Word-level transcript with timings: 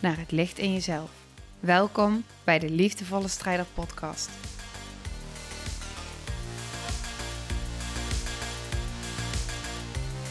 naar 0.00 0.18
het 0.18 0.30
licht 0.30 0.58
in 0.58 0.72
jezelf. 0.72 1.10
Welkom 1.60 2.24
bij 2.44 2.58
de 2.58 2.70
Liefdevolle 2.70 3.28
Strijder 3.28 3.66
Podcast. 3.74 4.28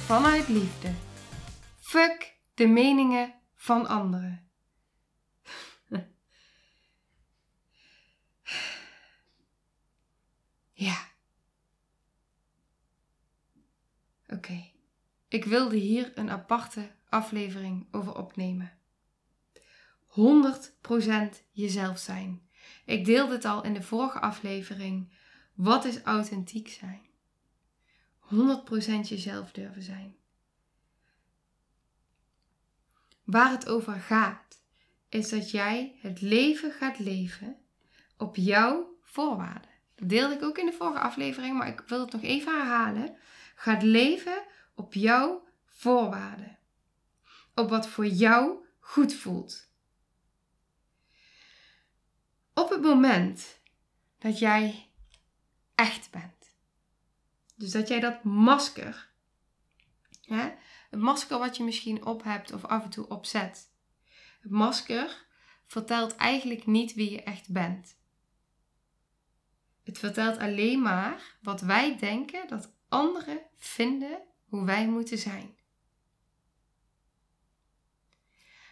Vanuit 0.05 0.47
liefde. 0.47 0.93
Fuck 1.77 2.37
de 2.53 2.67
meningen 2.67 3.33
van 3.55 3.87
anderen. 3.87 4.49
Ja. 10.73 11.07
Oké. 14.27 14.71
Ik 15.27 15.45
wilde 15.45 15.75
hier 15.75 16.11
een 16.15 16.29
aparte 16.29 16.91
aflevering 17.09 17.87
over 17.91 18.15
opnemen. 18.17 18.78
100% 20.09 21.43
jezelf 21.51 21.97
zijn. 21.97 22.49
Ik 22.85 23.05
deelde 23.05 23.33
het 23.33 23.45
al 23.45 23.63
in 23.63 23.73
de 23.73 23.81
vorige 23.81 24.19
aflevering. 24.19 25.13
Wat 25.53 25.85
is 25.85 26.01
authentiek 26.01 26.67
zijn? 26.67 27.07
100% 28.33 29.07
jezelf 29.07 29.51
durven 29.51 29.83
zijn. 29.83 30.15
Waar 33.23 33.51
het 33.51 33.67
over 33.67 33.93
gaat, 33.93 34.61
is 35.09 35.29
dat 35.29 35.51
jij 35.51 35.97
het 36.01 36.21
leven 36.21 36.71
gaat 36.71 36.99
leven 36.99 37.57
op 38.17 38.35
jouw 38.35 38.97
voorwaarden. 39.01 39.71
Dat 39.95 40.09
deelde 40.09 40.35
ik 40.35 40.43
ook 40.43 40.57
in 40.57 40.65
de 40.65 40.71
vorige 40.71 40.99
aflevering, 40.99 41.57
maar 41.57 41.67
ik 41.67 41.83
wil 41.87 41.99
het 41.99 42.11
nog 42.11 42.21
even 42.21 42.57
herhalen. 42.57 43.17
Gaat 43.55 43.83
leven 43.83 44.43
op 44.75 44.93
jouw 44.93 45.47
voorwaarden. 45.65 46.57
Op 47.55 47.69
wat 47.69 47.87
voor 47.87 48.07
jou 48.07 48.65
goed 48.79 49.13
voelt. 49.13 49.68
Op 52.59 52.69
het 52.69 52.81
moment 52.81 53.59
dat 54.17 54.39
jij 54.39 54.91
echt 55.75 56.11
bent. 56.11 56.55
Dus 57.55 57.71
dat 57.71 57.87
jij 57.87 57.99
dat 57.99 58.23
masker, 58.23 59.09
hè, 60.21 60.51
het 60.89 60.99
masker 60.99 61.39
wat 61.39 61.57
je 61.57 61.63
misschien 61.63 62.05
op 62.05 62.23
hebt 62.23 62.51
of 62.51 62.65
af 62.65 62.83
en 62.83 62.89
toe 62.89 63.07
opzet. 63.07 63.71
Het 64.41 64.51
masker 64.51 65.25
vertelt 65.65 66.15
eigenlijk 66.15 66.65
niet 66.65 66.93
wie 66.93 67.11
je 67.11 67.23
echt 67.23 67.49
bent. 67.51 67.97
Het 69.83 69.97
vertelt 69.97 70.37
alleen 70.37 70.81
maar 70.81 71.37
wat 71.41 71.61
wij 71.61 71.97
denken 71.97 72.47
dat 72.47 72.73
anderen 72.89 73.41
vinden 73.57 74.21
hoe 74.45 74.65
wij 74.65 74.87
moeten 74.87 75.17
zijn. 75.17 75.57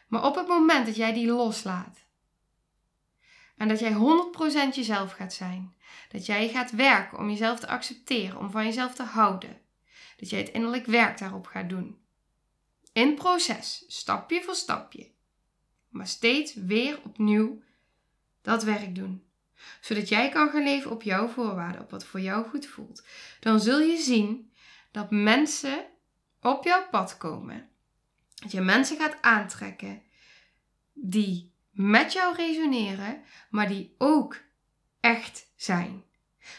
Maar 0.08 0.24
op 0.24 0.36
het 0.36 0.48
moment 0.48 0.86
dat 0.86 0.96
jij 0.96 1.14
die 1.14 1.28
loslaat 1.28 2.07
en 3.58 3.68
dat 3.68 3.80
jij 3.80 3.94
100% 4.72 4.76
jezelf 4.76 5.12
gaat 5.12 5.34
zijn, 5.34 5.76
dat 6.10 6.26
jij 6.26 6.50
gaat 6.50 6.72
werken 6.72 7.18
om 7.18 7.30
jezelf 7.30 7.60
te 7.60 7.68
accepteren, 7.68 8.40
om 8.40 8.52
van 8.52 8.66
jezelf 8.66 8.94
te 8.94 9.04
houden, 9.04 9.62
dat 10.18 10.30
jij 10.30 10.40
het 10.40 10.50
innerlijk 10.50 10.86
werk 10.86 11.18
daarop 11.18 11.48
gaat 11.48 11.70
doen. 11.70 11.98
In 12.94 13.16
proces, 13.16 13.84
stapje 13.88 14.44
voor 14.44 14.56
stapje, 14.56 15.12
maar 15.90 16.08
steeds 16.08 16.54
weer 16.54 17.00
opnieuw 17.04 17.62
dat 18.42 18.64
werk 18.64 18.96
doen 18.96 19.28
zodat 19.82 20.10
jij 20.10 20.30
kan 20.30 20.50
gaan 20.50 20.64
leven 20.64 20.92
op 20.92 21.04
jouw 21.04 21.28
voorwaarden, 21.28 21.82
op 21.82 21.92
wat 21.92 22.06
voor 22.06 22.20
jou 22.20 22.48
goed 22.50 22.66
voelt. 22.66 23.04
Dan 23.40 23.60
zul 23.60 23.80
je 23.80 23.98
zien 23.98 24.52
dat 24.92 25.12
mensen 25.12 25.86
op 26.42 26.64
jouw 26.64 26.90
pad 26.90 27.18
komen. 27.18 27.70
Dat 28.36 28.52
je 28.52 28.62
mensen 28.62 28.98
gaat 28.98 29.22
aantrekken 29.22 30.02
die 30.94 31.54
met 31.78 32.14
jou 32.14 32.36
resoneren, 32.36 33.24
maar 33.50 33.68
die 33.68 33.96
ook 33.98 34.42
echt 35.00 35.52
zijn. 35.56 36.04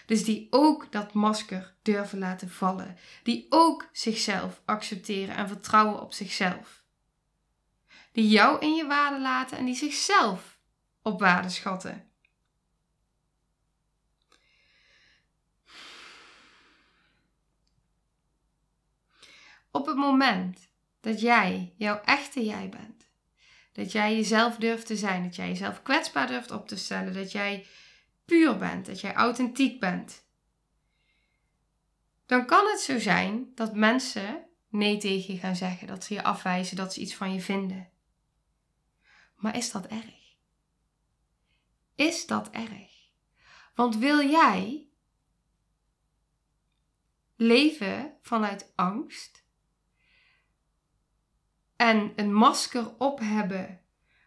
Dus 0.07 0.25
die 0.25 0.47
ook 0.51 0.93
dat 0.93 1.13
masker 1.13 1.75
durven 1.83 2.19
laten 2.19 2.51
vallen. 2.51 2.97
Die 3.23 3.47
ook 3.49 3.89
zichzelf 3.93 4.63
accepteren 4.65 5.37
en 5.37 5.49
vertrouwen 5.49 6.01
op 6.01 6.13
zichzelf. 6.13 6.83
Die 8.13 8.29
jou 8.29 8.61
in 8.61 8.75
je 8.75 8.87
waarde 8.87 9.21
laten 9.21 9.59
en 9.59 9.65
die 9.65 9.75
zichzelf 9.75 10.59
op 11.03 11.21
waarde 11.21 11.49
schatten. 11.49 12.11
Op 19.71 19.87
het 19.87 19.97
moment 19.97 20.69
dat 21.01 21.21
jij 21.21 21.75
jouw 21.77 22.01
echte 22.01 22.45
jij 22.45 22.69
bent, 22.69 22.98
dat 23.79 23.93
jij 23.93 24.15
jezelf 24.15 24.57
durft 24.57 24.87
te 24.87 24.97
zijn, 24.97 25.23
dat 25.23 25.37
jij 25.37 25.49
jezelf 25.49 25.83
kwetsbaar 25.83 26.27
durft 26.27 26.51
op 26.51 26.69
te 26.69 26.77
stellen, 26.77 27.15
dat 27.15 27.33
jij 27.33 27.67
puur 28.25 28.57
bent, 28.57 28.87
dat 28.87 29.01
jij 29.01 29.15
authentiek 29.15 29.81
bent, 29.81 30.27
dan 32.27 32.47
kan 32.47 32.67
het 32.67 32.81
zo 32.81 32.99
zijn 32.99 33.53
dat 33.55 33.75
mensen 33.75 34.47
nee 34.69 34.97
tegen 34.99 35.35
je 35.35 35.41
gaan 35.41 35.57
zeggen, 35.57 35.87
dat 35.87 36.05
ze 36.05 36.15
je 36.15 36.23
afwijzen, 36.23 36.77
dat 36.77 36.95
ze 36.95 37.01
iets 37.01 37.15
van 37.15 37.35
je 37.35 37.41
vinden. 37.41 37.91
Maar 39.37 39.57
is 39.57 39.71
dat 39.71 39.87
erg? 39.87 40.37
Is 41.95 42.27
dat 42.27 42.51
erg? 42.51 43.11
Want 43.75 43.97
wil 43.97 44.29
jij 44.29 44.89
leven 47.37 48.17
vanuit 48.21 48.73
angst? 48.75 49.47
En 51.79 52.13
een 52.17 52.35
masker 52.35 52.95
op 52.99 53.19
hebben 53.19 53.81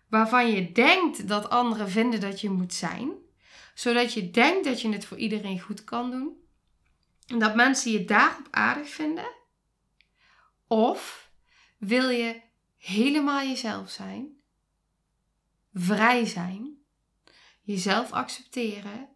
waarvan 0.10 0.52
je 0.52 0.72
denkt 0.72 1.28
dat 1.28 1.50
anderen 1.50 1.90
vinden 1.90 2.20
dat 2.20 2.42
je 2.42 2.50
moet 2.50 2.74
zijn, 2.74 3.12
zodat 3.74 4.14
je 4.14 4.32
denkt 4.32 4.66
dat 4.66 4.82
je 4.82 4.90
het 4.90 5.06
voor 5.06 5.18
iedereen 5.18 5.60
goed 5.60 5.84
kan 5.84 6.12
doen 6.12 6.38
en 7.28 7.40
dat 7.40 7.56
mensen 7.56 7.92
je 7.92 8.06
daarop 8.06 8.48
aardig 8.52 8.90
vinden? 8.90 9.32
Of 10.68 11.32
wil 11.78 12.10
je 12.10 12.42
helemaal 12.78 13.48
jezelf 13.48 13.90
zijn, 13.90 14.42
vrij 15.74 16.26
zijn, 16.26 16.78
jezelf 17.62 18.12
accepteren, 18.12 19.10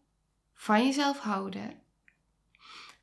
van 0.54 0.86
jezelf 0.86 1.20
houden 1.20 1.82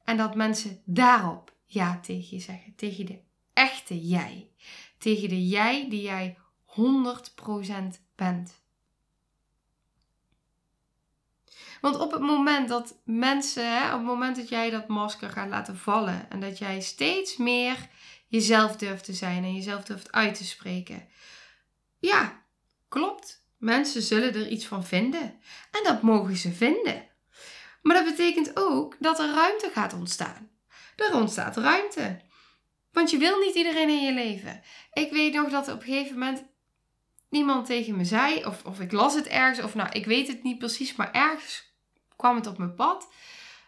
en 0.05 0.17
dat 0.17 0.35
mensen 0.35 0.83
daarop 0.85 1.57
ja 1.65 2.01
tegen 2.01 2.37
je 2.37 2.43
zeggen, 2.43 2.75
tegen 2.75 3.07
de 3.07 3.23
echte 3.53 4.09
jij 4.09 4.51
tegen 4.99 5.29
de 5.29 5.49
jij 5.49 5.87
die 5.89 6.03
jij 6.03 6.39
100% 6.67 6.73
bent. 8.15 8.61
Want 11.81 11.99
op 11.99 12.13
het 12.13 12.21
moment 12.21 12.69
dat 12.69 13.01
mensen, 13.05 13.79
hè, 13.79 13.87
op 13.87 13.99
het 13.99 14.07
moment 14.07 14.37
dat 14.37 14.49
jij 14.49 14.71
dat 14.71 14.89
masker 14.89 15.31
gaat 15.31 15.49
laten 15.49 15.77
vallen 15.77 16.31
en 16.31 16.41
dat 16.41 16.59
jij 16.59 16.81
steeds 16.81 17.37
meer 17.37 17.89
jezelf 18.27 18.77
durft 18.77 19.05
te 19.05 19.13
zijn 19.13 19.45
en 19.45 19.55
jezelf 19.55 19.85
durft 19.85 20.13
uit 20.13 20.35
te 20.35 20.45
spreken. 20.45 21.09
Ja, 21.99 22.43
klopt. 22.89 23.47
Mensen 23.59 24.03
zullen 24.03 24.35
er 24.35 24.49
iets 24.49 24.67
van 24.67 24.85
vinden. 24.85 25.41
En 25.71 25.83
dat 25.85 26.03
mogen 26.03 26.37
ze 26.37 26.53
vinden. 26.53 27.09
Maar 27.83 27.97
dat 27.97 28.05
betekent 28.05 28.51
ook 28.55 28.97
dat 28.99 29.19
er 29.19 29.35
ruimte 29.35 29.71
gaat 29.73 29.93
ontstaan. 29.93 30.51
Er 30.97 31.15
ontstaat 31.15 31.57
ruimte. 31.57 32.21
Want 32.93 33.11
je 33.11 33.19
wil 33.19 33.39
niet 33.39 33.55
iedereen 33.55 33.89
in 33.89 34.05
je 34.05 34.13
leven. 34.13 34.63
Ik 34.93 35.11
weet 35.13 35.33
nog 35.33 35.51
dat 35.51 35.69
op 35.69 35.81
een 35.81 35.87
gegeven 35.87 36.19
moment 36.19 36.45
iemand 37.31 37.67
tegen 37.67 37.97
me 37.97 38.05
zei, 38.05 38.45
of, 38.45 38.65
of 38.65 38.81
ik 38.81 38.93
las 38.93 39.15
het 39.15 39.27
ergens, 39.27 39.67
of 39.67 39.75
nou, 39.75 39.91
ik 39.93 40.05
weet 40.05 40.29
het 40.29 40.43
niet 40.43 40.59
precies, 40.59 40.97
maar 40.97 41.13
ergens 41.13 41.73
kwam 42.17 42.37
het 42.37 42.47
op 42.47 42.59
mijn 42.59 42.75
pad. 42.75 43.09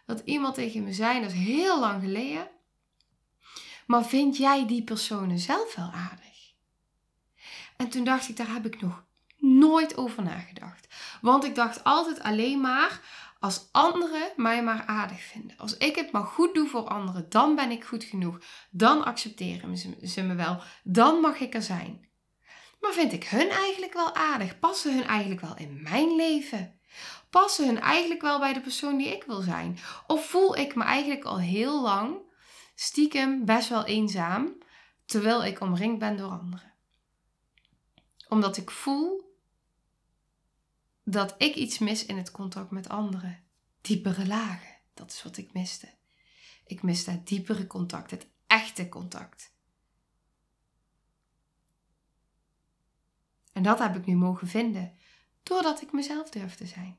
Dat 0.07 0.23
iemand 0.25 0.55
tegen 0.55 0.85
me 0.85 0.93
zei, 0.93 1.21
dat 1.21 1.31
is 1.31 1.37
heel 1.37 1.81
lang 1.81 2.03
geleden. 2.03 2.49
Maar 3.87 4.05
vind 4.05 4.37
jij 4.37 4.67
die 4.67 4.85
personen 4.85 5.39
zelf 5.39 5.75
wel 5.75 5.91
aardig? 5.95 6.53
En 7.77 7.89
toen 7.89 8.05
dacht 8.05 8.29
ik, 8.29 8.37
daar 8.37 8.53
heb 8.53 8.67
ik 8.67 8.81
nog 8.81 9.05
nooit 9.37 9.97
over 9.97 10.23
nagedacht. 10.23 10.87
Want 11.21 11.45
ik 11.45 11.55
dacht 11.55 11.85
altijd 11.85 12.21
alleen 12.21 12.61
maar, 12.61 13.01
als 13.45 13.69
anderen 13.73 14.33
mij 14.37 14.63
maar 14.63 14.85
aardig 14.87 15.21
vinden, 15.21 15.57
als 15.57 15.77
ik 15.77 15.97
het 15.97 16.13
maar 16.13 16.25
goed 16.25 16.55
doe 16.55 16.69
voor 16.69 16.89
anderen, 16.89 17.29
dan 17.29 17.55
ben 17.55 17.71
ik 17.71 17.85
goed 17.85 18.05
genoeg. 18.05 18.39
Dan 18.71 19.05
accepteren 19.05 19.77
ze 20.03 20.23
me 20.23 20.35
wel. 20.35 20.63
Dan 20.83 21.21
mag 21.21 21.41
ik 21.41 21.55
er 21.55 21.63
zijn. 21.63 22.09
Maar 22.81 22.93
vind 22.93 23.13
ik 23.13 23.25
hun 23.25 23.49
eigenlijk 23.49 23.93
wel 23.93 24.15
aardig? 24.15 24.59
Passen 24.59 24.95
hun 24.95 25.07
eigenlijk 25.07 25.41
wel 25.41 25.57
in 25.57 25.83
mijn 25.83 26.17
leven? 26.17 26.81
Passen 27.31 27.67
hun 27.67 27.81
eigenlijk 27.81 28.23
wel 28.23 28.39
bij 28.39 28.53
de 28.53 28.61
persoon 28.61 28.97
die 28.97 29.15
ik 29.17 29.25
wil 29.25 29.41
zijn? 29.41 29.79
Of 30.07 30.27
voel 30.27 30.57
ik 30.57 30.75
me 30.75 30.85
eigenlijk 30.85 31.25
al 31.25 31.39
heel 31.39 31.83
lang 31.83 32.17
stiekem 32.75 33.45
best 33.45 33.69
wel 33.69 33.85
eenzaam, 33.85 34.59
terwijl 35.07 35.45
ik 35.45 35.61
omringd 35.61 35.99
ben 35.99 36.17
door 36.17 36.31
anderen? 36.31 36.73
Omdat 38.29 38.57
ik 38.57 38.71
voel 38.71 39.34
dat 41.05 41.35
ik 41.39 41.55
iets 41.55 41.79
mis 41.79 42.07
in 42.07 42.17
het 42.17 42.31
contact 42.31 42.71
met 42.71 42.89
anderen. 42.89 43.43
Diepere 43.81 44.27
lagen, 44.27 44.77
dat 44.95 45.13
is 45.13 45.23
wat 45.23 45.37
ik 45.37 45.53
miste. 45.53 45.89
Ik 46.67 46.83
miste 46.83 47.11
het 47.11 47.27
diepere 47.27 47.67
contact, 47.67 48.11
het 48.11 48.27
echte 48.47 48.89
contact. 48.89 49.53
En 53.53 53.63
dat 53.63 53.79
heb 53.79 53.97
ik 53.97 54.07
nu 54.07 54.15
mogen 54.15 54.49
vinden, 54.49 54.97
doordat 55.43 55.83
ik 55.83 55.93
mezelf 55.93 56.31
durf 56.31 56.55
te 56.55 56.67
zijn. 56.67 56.99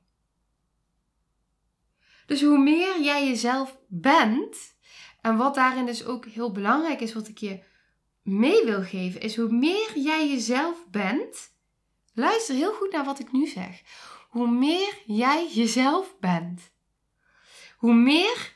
Dus 2.26 2.42
hoe 2.42 2.58
meer 2.58 3.02
jij 3.02 3.28
jezelf 3.28 3.78
bent, 3.88 4.76
en 5.22 5.38
wat 5.38 5.56
daarin 5.56 5.86
dus 5.86 6.06
ook 6.06 6.26
heel 6.26 6.52
belangrijk 6.52 7.00
is, 7.00 7.14
wat 7.14 7.28
ik 7.28 7.38
je 7.38 7.64
mee 8.22 8.64
wil 8.64 8.84
geven, 8.84 9.22
is 9.22 9.36
hoe 9.36 9.52
meer 9.52 10.00
jij 10.00 10.30
jezelf 10.30 10.90
bent. 10.90 11.54
Luister 12.16 12.56
heel 12.56 12.74
goed 12.74 12.92
naar 12.92 13.06
wat 13.06 13.20
ik 13.20 13.32
nu 13.32 13.48
zeg. 13.48 13.82
Hoe 14.30 14.50
meer 14.50 15.02
jij 15.06 15.50
jezelf 15.52 16.20
bent, 16.20 16.72
hoe 17.78 17.94
meer 17.94 18.56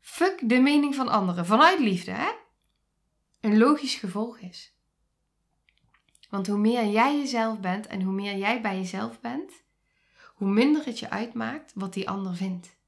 fuck 0.00 0.48
de 0.48 0.58
mening 0.58 0.94
van 0.94 1.08
anderen 1.08 1.46
vanuit 1.46 1.78
liefde, 1.78 2.10
hè? 2.10 2.30
Een 3.40 3.58
logisch 3.58 3.94
gevolg 3.94 4.38
is. 4.38 4.74
Want 6.30 6.46
hoe 6.46 6.58
meer 6.58 6.86
jij 6.86 7.16
jezelf 7.18 7.60
bent 7.60 7.86
en 7.86 8.02
hoe 8.02 8.12
meer 8.12 8.36
jij 8.36 8.60
bij 8.60 8.76
jezelf 8.76 9.20
bent, 9.20 9.52
hoe 10.34 10.48
minder 10.48 10.84
het 10.84 10.98
je 10.98 11.10
uitmaakt 11.10 11.72
wat 11.74 11.92
die 11.92 12.08
ander 12.08 12.36
vindt. 12.36 12.78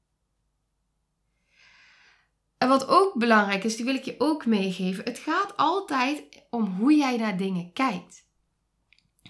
En 2.57 2.67
wat 2.67 2.87
ook 2.87 3.13
belangrijk 3.13 3.63
is, 3.63 3.75
die 3.75 3.85
wil 3.85 3.95
ik 3.95 4.03
je 4.03 4.15
ook 4.17 4.45
meegeven. 4.45 5.03
Het 5.03 5.19
gaat 5.19 5.57
altijd 5.57 6.43
om 6.49 6.65
hoe 6.65 6.95
jij 6.95 7.17
naar 7.17 7.37
dingen 7.37 7.73
kijkt. 7.73 8.22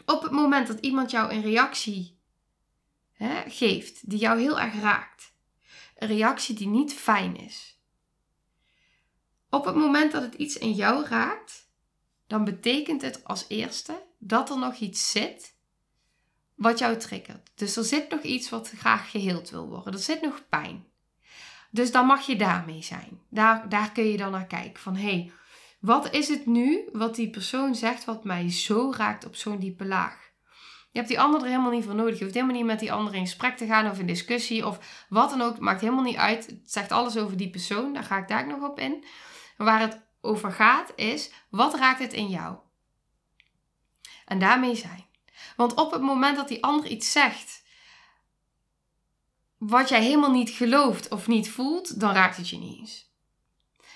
Op 0.06 0.22
het 0.22 0.31
moment 0.31 0.68
dat 0.68 0.80
iemand 0.80 1.12
jou 1.12 1.34
een 1.34 1.42
reactie 1.42 2.19
hè, 3.13 3.50
geeft 3.50 4.10
die 4.10 4.19
jou 4.19 4.40
heel 4.40 4.60
erg 4.60 4.81
raakt, 4.81 5.34
een 5.98 6.07
reactie 6.07 6.56
die 6.56 6.68
niet 6.68 6.94
fijn 6.94 7.38
is. 7.38 7.78
Op 9.50 9.66
het 9.66 9.75
moment 9.75 10.12
dat 10.12 10.22
het 10.22 10.34
iets 10.34 10.57
in 10.57 10.74
jou 10.74 11.06
raakt, 11.06 11.69
dan 12.28 12.44
betekent 12.44 13.01
het 13.01 13.24
als 13.24 13.45
eerste 13.48 14.04
dat 14.18 14.50
er 14.50 14.57
nog 14.57 14.75
iets 14.75 15.12
zit 15.12 15.56
wat 16.56 16.80
jou 16.80 16.98
triggert. 16.98 17.51
Dus 17.56 17.75
er 17.75 17.84
zit 17.84 18.10
nog 18.10 18.22
iets 18.22 18.50
wat 18.50 18.69
graag 18.69 19.12
geheeld 19.12 19.50
wil 19.50 19.68
worden. 19.68 19.94
Er 19.94 20.00
zit 20.00 20.22
nog 20.22 20.44
pijn. 20.50 20.86
Dus 21.72 21.92
dan 21.92 22.06
mag 22.06 22.25
je 22.25 22.36
daarmee 22.36 22.84
zijn. 22.84 23.22
Daar, 23.30 23.69
daar 23.69 23.92
kun 23.92 24.04
je 24.04 24.18
dan 24.18 24.31
naar 24.31 24.46
kijken. 24.46 24.81
Van 24.81 24.96
hé, 24.96 25.01
hey, 25.01 25.31
wat 25.84 26.14
is 26.14 26.28
het 26.28 26.46
nu 26.46 26.90
wat 26.92 27.16
die 27.16 27.30
persoon 27.30 27.76
zegt 27.76 28.06
wat 28.06 28.24
mij 28.24 28.52
zo 28.52 28.94
raakt 28.98 29.26
op 29.26 29.36
zo'n 29.36 29.60
diepe 29.60 29.86
laag? 29.86 30.32
Je 30.92 31.00
hebt 31.00 31.08
die 31.08 31.20
ander 31.20 31.42
er 31.42 31.48
helemaal 31.48 31.72
niet 31.72 31.84
voor 31.84 31.96
nodig. 31.96 32.18
Je 32.18 32.24
hoeft 32.24 32.36
helemaal 32.36 32.56
niet 32.56 32.66
met 32.66 32.80
die 32.80 32.92
ander 32.92 33.14
in 33.14 33.22
gesprek 33.22 33.58
te 33.58 33.66
gaan 33.66 33.90
of 33.92 34.00
in 34.00 34.06
discussie 34.06 34.68
of 34.68 35.06
wat 35.10 35.30
dan 35.30 35.42
ook. 35.42 35.60
Maakt 35.60 35.82
helemaal 35.82 36.04
niet 36.04 36.16
uit. 36.16 36.46
Het 36.46 36.72
zegt 36.72 36.92
alles 36.92 37.18
over 37.18 37.38
die 37.38 37.50
persoon. 37.50 37.94
Daar 37.94 38.04
ga 38.04 38.18
ik 38.18 38.28
daar 38.28 38.48
nog 38.48 38.70
op 38.70 38.80
in. 38.80 39.04
waar 39.58 39.80
het 39.80 40.02
over 40.22 40.52
gaat 40.52 40.92
is, 40.96 41.32
wat 41.50 41.76
raakt 41.76 42.00
het 42.00 42.14
in 42.14 42.28
jou? 42.28 42.58
En 44.26 44.40
daarmee 44.40 44.76
zijn. 44.76 45.06
Want 45.56 45.74
op 45.74 45.92
het 45.92 46.02
moment 46.02 46.36
dat 46.36 46.48
die 46.48 46.64
ander 46.64 46.88
iets 46.88 47.12
zegt 47.12 47.64
wat 49.58 49.90
jij 49.90 50.04
helemaal 50.04 50.32
niet 50.32 50.50
gelooft 50.50 51.08
of 51.10 51.28
niet 51.28 51.50
voelt, 51.50 52.00
dan 52.00 52.14
raakt 52.14 52.38
het 52.38 52.50
je 52.50 52.58
niet 52.58 52.80
eens. 52.80 53.12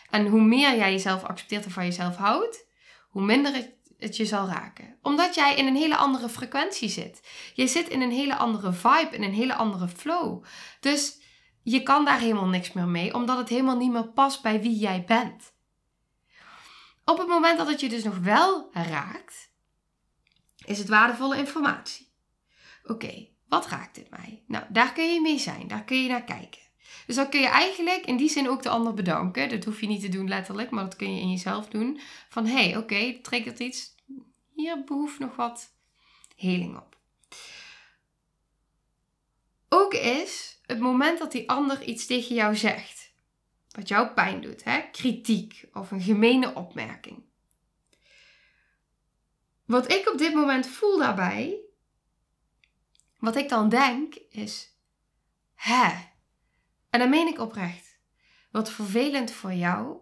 En 0.10 0.28
hoe 0.28 0.42
meer 0.42 0.78
jij 0.78 0.92
jezelf 0.92 1.24
accepteert 1.24 1.66
en 1.66 1.72
van 1.72 1.86
jezelf 1.86 2.16
houdt, 2.16 2.66
hoe 3.10 3.22
minder 3.22 3.54
het, 3.98 4.18
je 4.18 4.26
zal 4.26 4.48
raken. 4.48 4.98
Omdat 5.02 5.36
jij 5.36 5.56
in 5.56 5.68
een 5.68 5.76
hele 5.76 5.96
andere 5.96 6.30
frequentie 6.30 6.90
zit. 6.90 7.28
Je 7.54 7.68
zit 7.68 7.88
in 7.88 8.02
een 8.02 8.12
hele 8.12 8.36
andere 8.36 8.74
vibe, 8.74 9.10
in 9.12 9.24
een 9.24 9.34
hele 9.34 9.56
andere 9.56 9.88
flow. 9.88 10.44
Dus 10.80 11.22
je 11.64 11.84
kan 11.84 12.06
daar 12.06 12.20
helemaal 12.20 12.48
niks 12.48 12.74
meer 12.74 12.88
mee, 12.88 13.14
omdat 13.14 13.38
het 13.38 13.50
helemaal 13.50 13.78
niet 13.78 13.92
meer 13.92 14.08
past 14.08 14.42
bij 14.42 14.62
wie 14.62 14.78
jij 14.78 15.04
bent. 15.06 15.54
Op 17.06 17.18
het 17.18 17.28
moment 17.28 17.58
dat 17.58 17.68
het 17.68 17.80
je 17.80 17.90
dus 17.90 18.04
nog 18.04 18.18
wel 18.18 18.70
raakt, 18.72 19.52
is 20.66 20.78
het 20.78 20.88
waardevolle 20.88 21.38
informatie. 21.38 22.14
Oké, 22.84 23.28
wat 23.48 23.68
raakt 23.68 23.96
dit 23.96 24.10
mij? 24.10 24.44
Nou, 24.48 24.66
daar 24.70 24.94
kun 24.94 25.14
je 25.14 25.22
mee 25.22 25.40
zijn, 25.40 25.68
daar 25.68 25.84
kun 25.84 26.04
je 26.04 26.10
naar 26.10 26.24
kijken. 26.24 26.62
Dus 27.06 27.16
dan 27.16 27.30
kun 27.30 27.40
je 27.40 27.48
eigenlijk 27.48 28.06
in 28.06 28.18
die 28.18 28.30
zin 28.30 28.50
ook 28.50 28.64
de 28.64 28.70
ander 28.70 28.94
bedanken. 28.94 29.50
Dat 29.50 29.64
hoef 29.64 29.82
je 29.82 29.88
niet 29.88 30.02
te 30.02 30.10
doen 30.10 30.28
letterlijk, 30.28 30.70
maar 30.70 30.84
dat 30.84 30.96
kun 30.96 31.16
je 31.16 31.22
in 31.22 31.32
jezelf 31.32 31.68
doen. 31.68 32.00
Van 32.30 32.46
hé, 32.46 32.54
hey, 32.54 32.70
oké, 32.70 32.78
okay, 32.78 33.20
triggert 33.22 33.60
iets. 33.60 33.96
Hier 34.54 34.84
behoeft 34.84 35.20
nog 35.20 35.36
wat 35.36 35.74
heling 36.36 36.78
op. 36.78 36.98
Ook 39.70 39.94
is 39.94 40.60
het 40.66 40.80
moment 40.80 41.20
dat 41.20 41.32
die 41.32 41.50
ander 41.50 41.84
iets 41.84 42.06
tegen 42.06 42.36
jou 42.36 42.56
zegt. 42.56 43.12
Wat 43.70 43.88
jou 43.88 44.08
pijn 44.08 44.42
doet, 44.42 44.64
hè? 44.64 44.82
kritiek 44.92 45.66
of 45.74 45.92
een 45.92 46.02
gemene 46.02 46.54
opmerking. 46.54 47.24
Wat 49.66 49.92
ik 49.92 50.10
op 50.12 50.18
dit 50.18 50.34
moment 50.34 50.68
voel 50.68 50.98
daarbij, 50.98 51.58
wat 53.20 53.36
ik 53.36 53.50
dan 53.50 53.70
denk, 53.70 54.16
is: 54.30 54.76
hè? 55.54 55.90
En 56.90 57.00
dan 57.00 57.10
meen 57.10 57.28
ik 57.28 57.40
oprecht. 57.40 58.00
Wat 58.52 58.72
vervelend 58.72 59.32
voor 59.32 59.54
jou 59.54 59.98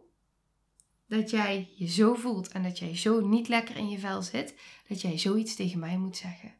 dat 1.08 1.30
jij 1.30 1.74
je 1.76 1.88
zo 1.88 2.14
voelt 2.14 2.48
en 2.48 2.64
dat 2.64 2.80
jij 2.80 2.98
zo 2.98 3.28
niet 3.28 3.48
lekker 3.48 3.76
in 3.76 3.90
je 3.90 4.00
vel 4.00 4.22
zit, 4.22 4.56
dat 4.88 5.02
jij 5.02 5.18
zoiets 5.18 5.56
tegen 5.56 5.80
mij 5.80 5.98
moet 5.98 6.18
zeggen. 6.18 6.56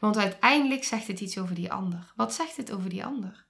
Want 0.00 0.16
uiteindelijk 0.16 0.84
zegt 0.84 1.06
het 1.06 1.20
iets 1.20 1.38
over 1.38 1.54
die 1.54 1.72
ander. 1.72 2.12
Wat 2.16 2.34
zegt 2.34 2.56
het 2.56 2.72
over 2.72 2.90
die 2.90 3.04
ander? 3.04 3.46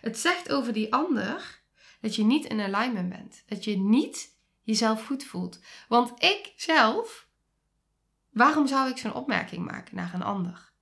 Het 0.00 0.18
zegt 0.18 0.52
over 0.52 0.72
die 0.72 0.92
ander 0.92 1.62
dat 2.00 2.14
je 2.14 2.24
niet 2.24 2.44
in 2.44 2.60
alignment 2.60 3.08
bent. 3.08 3.42
Dat 3.46 3.64
je 3.64 3.78
niet 3.78 4.36
jezelf 4.62 5.06
goed 5.06 5.24
voelt. 5.24 5.60
Want 5.88 6.22
ik 6.22 6.52
zelf 6.56 7.28
Waarom 8.38 8.66
zou 8.66 8.90
ik 8.90 8.98
zo'n 8.98 9.14
opmerking 9.14 9.64
maken 9.64 9.96
naar 9.96 10.14
een 10.14 10.22
ander? 10.22 10.72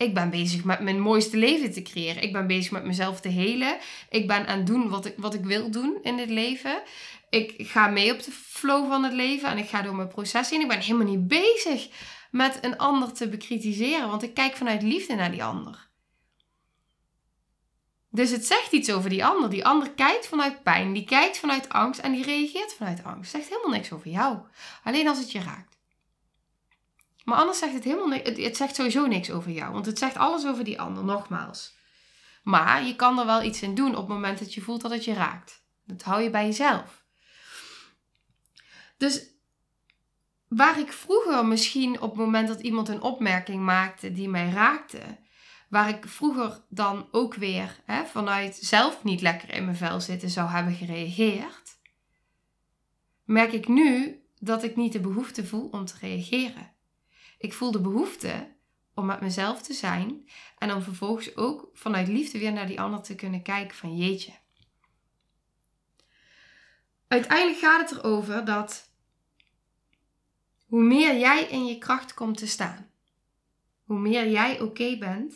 Ik 0.00 0.14
ben 0.14 0.30
bezig 0.30 0.64
met 0.64 0.80
mijn 0.80 1.00
mooiste 1.00 1.36
leven 1.36 1.72
te 1.72 1.82
creëren. 1.82 2.22
Ik 2.22 2.32
ben 2.32 2.46
bezig 2.46 2.70
met 2.70 2.84
mezelf 2.84 3.20
te 3.20 3.28
helen. 3.28 3.78
Ik 4.08 4.26
ben 4.26 4.46
aan 4.46 4.58
het 4.58 4.66
doen 4.66 4.88
wat 4.88 5.06
ik, 5.06 5.14
wat 5.16 5.34
ik 5.34 5.44
wil 5.44 5.70
doen 5.70 5.98
in 6.02 6.16
dit 6.16 6.28
leven. 6.30 6.82
Ik 7.30 7.54
ga 7.58 7.86
mee 7.86 8.12
op 8.12 8.22
de 8.22 8.30
flow 8.30 8.88
van 8.88 9.04
het 9.04 9.12
leven 9.12 9.48
en 9.48 9.58
ik 9.58 9.68
ga 9.68 9.82
door 9.82 9.94
mijn 9.94 10.08
proces 10.08 10.50
heen. 10.50 10.60
Ik 10.60 10.68
ben 10.68 10.80
helemaal 10.80 11.06
niet 11.06 11.28
bezig 11.28 11.88
met 12.30 12.58
een 12.60 12.78
ander 12.78 13.12
te 13.12 13.28
bekritiseren, 13.28 14.08
want 14.08 14.22
ik 14.22 14.34
kijk 14.34 14.56
vanuit 14.56 14.82
liefde 14.82 15.14
naar 15.14 15.30
die 15.30 15.44
ander. 15.44 15.88
Dus 18.10 18.30
het 18.30 18.46
zegt 18.46 18.72
iets 18.72 18.90
over 18.90 19.10
die 19.10 19.24
ander. 19.24 19.50
Die 19.50 19.66
ander 19.66 19.90
kijkt 19.90 20.26
vanuit 20.26 20.62
pijn, 20.62 20.92
die 20.92 21.04
kijkt 21.04 21.38
vanuit 21.38 21.68
angst 21.68 22.00
en 22.00 22.12
die 22.12 22.24
reageert 22.24 22.74
vanuit 22.74 23.04
angst. 23.04 23.32
Het 23.32 23.42
zegt 23.42 23.48
helemaal 23.48 23.78
niks 23.78 23.92
over 23.92 24.10
jou. 24.10 24.38
Alleen 24.84 25.08
als 25.08 25.18
het 25.18 25.32
je 25.32 25.40
raakt. 25.40 25.69
Maar 27.24 27.38
anders 27.38 27.58
zegt 27.58 27.74
het 27.74 27.84
helemaal 27.84 28.08
niks. 28.08 28.28
Het, 28.28 28.56
zegt 28.56 28.74
sowieso 28.74 29.06
niks 29.06 29.30
over 29.30 29.50
jou. 29.50 29.72
Want 29.72 29.86
het 29.86 29.98
zegt 29.98 30.16
alles 30.16 30.46
over 30.46 30.64
die 30.64 30.80
ander, 30.80 31.04
nogmaals. 31.04 31.78
Maar 32.42 32.84
je 32.84 32.96
kan 32.96 33.18
er 33.18 33.26
wel 33.26 33.42
iets 33.42 33.62
in 33.62 33.74
doen 33.74 33.90
op 33.90 34.06
het 34.06 34.08
moment 34.08 34.38
dat 34.38 34.54
je 34.54 34.60
voelt 34.60 34.80
dat 34.80 34.90
het 34.90 35.04
je 35.04 35.12
raakt. 35.12 35.64
Dat 35.84 36.02
hou 36.02 36.22
je 36.22 36.30
bij 36.30 36.44
jezelf. 36.44 37.04
Dus 38.96 39.30
waar 40.48 40.78
ik 40.78 40.92
vroeger 40.92 41.46
misschien 41.46 42.00
op 42.00 42.10
het 42.10 42.18
moment 42.18 42.48
dat 42.48 42.60
iemand 42.60 42.88
een 42.88 43.02
opmerking 43.02 43.62
maakte 43.62 44.12
die 44.12 44.28
mij 44.28 44.50
raakte, 44.50 45.00
waar 45.68 45.88
ik 45.88 46.08
vroeger 46.08 46.64
dan 46.68 47.08
ook 47.10 47.34
weer 47.34 47.80
hè, 47.84 48.04
vanuit 48.06 48.56
zelf 48.56 49.04
niet 49.04 49.20
lekker 49.20 49.54
in 49.54 49.64
mijn 49.64 49.76
vel 49.76 50.00
zitten 50.00 50.30
zou 50.30 50.48
hebben 50.48 50.74
gereageerd, 50.74 51.78
merk 53.24 53.52
ik 53.52 53.68
nu 53.68 54.22
dat 54.38 54.62
ik 54.62 54.76
niet 54.76 54.92
de 54.92 55.00
behoefte 55.00 55.46
voel 55.46 55.68
om 55.68 55.84
te 55.84 55.94
reageren. 56.00 56.72
Ik 57.40 57.52
voel 57.52 57.70
de 57.70 57.80
behoefte 57.80 58.52
om 58.94 59.06
met 59.06 59.20
mezelf 59.20 59.62
te 59.62 59.72
zijn 59.72 60.28
en 60.58 60.72
om 60.72 60.82
vervolgens 60.82 61.36
ook 61.36 61.68
vanuit 61.72 62.08
liefde 62.08 62.38
weer 62.38 62.52
naar 62.52 62.66
die 62.66 62.80
ander 62.80 63.02
te 63.02 63.14
kunnen 63.14 63.42
kijken 63.42 63.76
van 63.76 63.96
jeetje. 63.96 64.32
Uiteindelijk 67.08 67.58
gaat 67.58 67.90
het 67.90 67.98
erover 67.98 68.44
dat 68.44 68.90
hoe 70.66 70.82
meer 70.82 71.18
jij 71.18 71.44
in 71.44 71.66
je 71.66 71.78
kracht 71.78 72.14
komt 72.14 72.38
te 72.38 72.46
staan, 72.46 72.90
hoe 73.84 73.98
meer 73.98 74.30
jij 74.30 74.60
oké 74.60 74.96
bent 74.98 75.34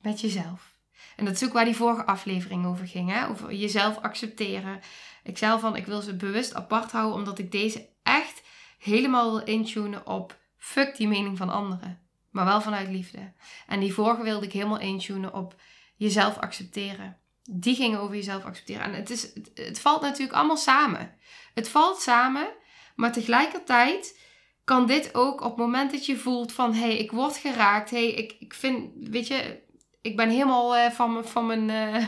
met 0.00 0.20
jezelf. 0.20 0.78
En 1.16 1.24
dat 1.24 1.34
is 1.34 1.44
ook 1.44 1.52
waar 1.52 1.64
die 1.64 1.76
vorige 1.76 2.04
aflevering 2.06 2.66
over 2.66 2.86
ging, 2.86 3.10
hè? 3.10 3.28
over 3.28 3.52
jezelf 3.52 3.96
accepteren. 3.96 4.80
Ik 5.22 5.38
zei 5.38 5.60
van, 5.60 5.76
ik 5.76 5.86
wil 5.86 6.00
ze 6.00 6.16
bewust 6.16 6.54
apart 6.54 6.90
houden 6.90 7.18
omdat 7.18 7.38
ik 7.38 7.52
deze 7.52 7.88
echt 8.02 8.42
helemaal 8.78 9.30
wil 9.30 9.44
intunen 9.46 10.06
op 10.06 10.39
fuck 10.60 10.96
die 10.96 11.08
mening 11.08 11.36
van 11.36 11.50
anderen. 11.50 11.98
Maar 12.30 12.44
wel 12.44 12.60
vanuit 12.60 12.88
liefde. 12.88 13.32
En 13.66 13.80
die 13.80 13.94
vorige 13.94 14.22
wilde 14.22 14.46
ik 14.46 14.52
helemaal 14.52 14.78
intunen 14.78 15.34
op 15.34 15.54
jezelf 15.96 16.38
accepteren. 16.38 17.16
Die 17.42 17.74
ging 17.74 17.96
over 17.96 18.14
jezelf 18.14 18.44
accepteren. 18.44 18.82
En 18.82 18.94
het, 18.94 19.10
is, 19.10 19.32
het, 19.54 19.80
valt 19.80 20.02
natuurlijk 20.02 20.36
allemaal 20.36 20.56
samen. 20.56 21.14
Het 21.54 21.68
valt 21.68 22.00
samen, 22.00 22.48
maar 22.96 23.12
tegelijkertijd 23.12 24.18
kan 24.64 24.86
dit 24.86 25.14
ook 25.14 25.40
op 25.40 25.50
het 25.50 25.58
moment 25.58 25.90
dat 25.90 26.06
je 26.06 26.16
voelt 26.16 26.52
van... 26.52 26.74
hé, 26.74 26.80
hey, 26.80 26.96
ik 26.96 27.12
word 27.12 27.36
geraakt. 27.36 27.90
Hey, 27.90 28.10
ik, 28.10 28.36
ik 28.38 28.54
vind, 28.54 28.90
weet 29.08 29.26
je, 29.26 29.62
ik 30.00 30.16
ben 30.16 30.30
helemaal 30.30 30.76
uh, 30.76 30.90
van, 30.90 31.24
van 31.24 31.46
mijn... 31.46 31.68
Uh, 31.68 32.06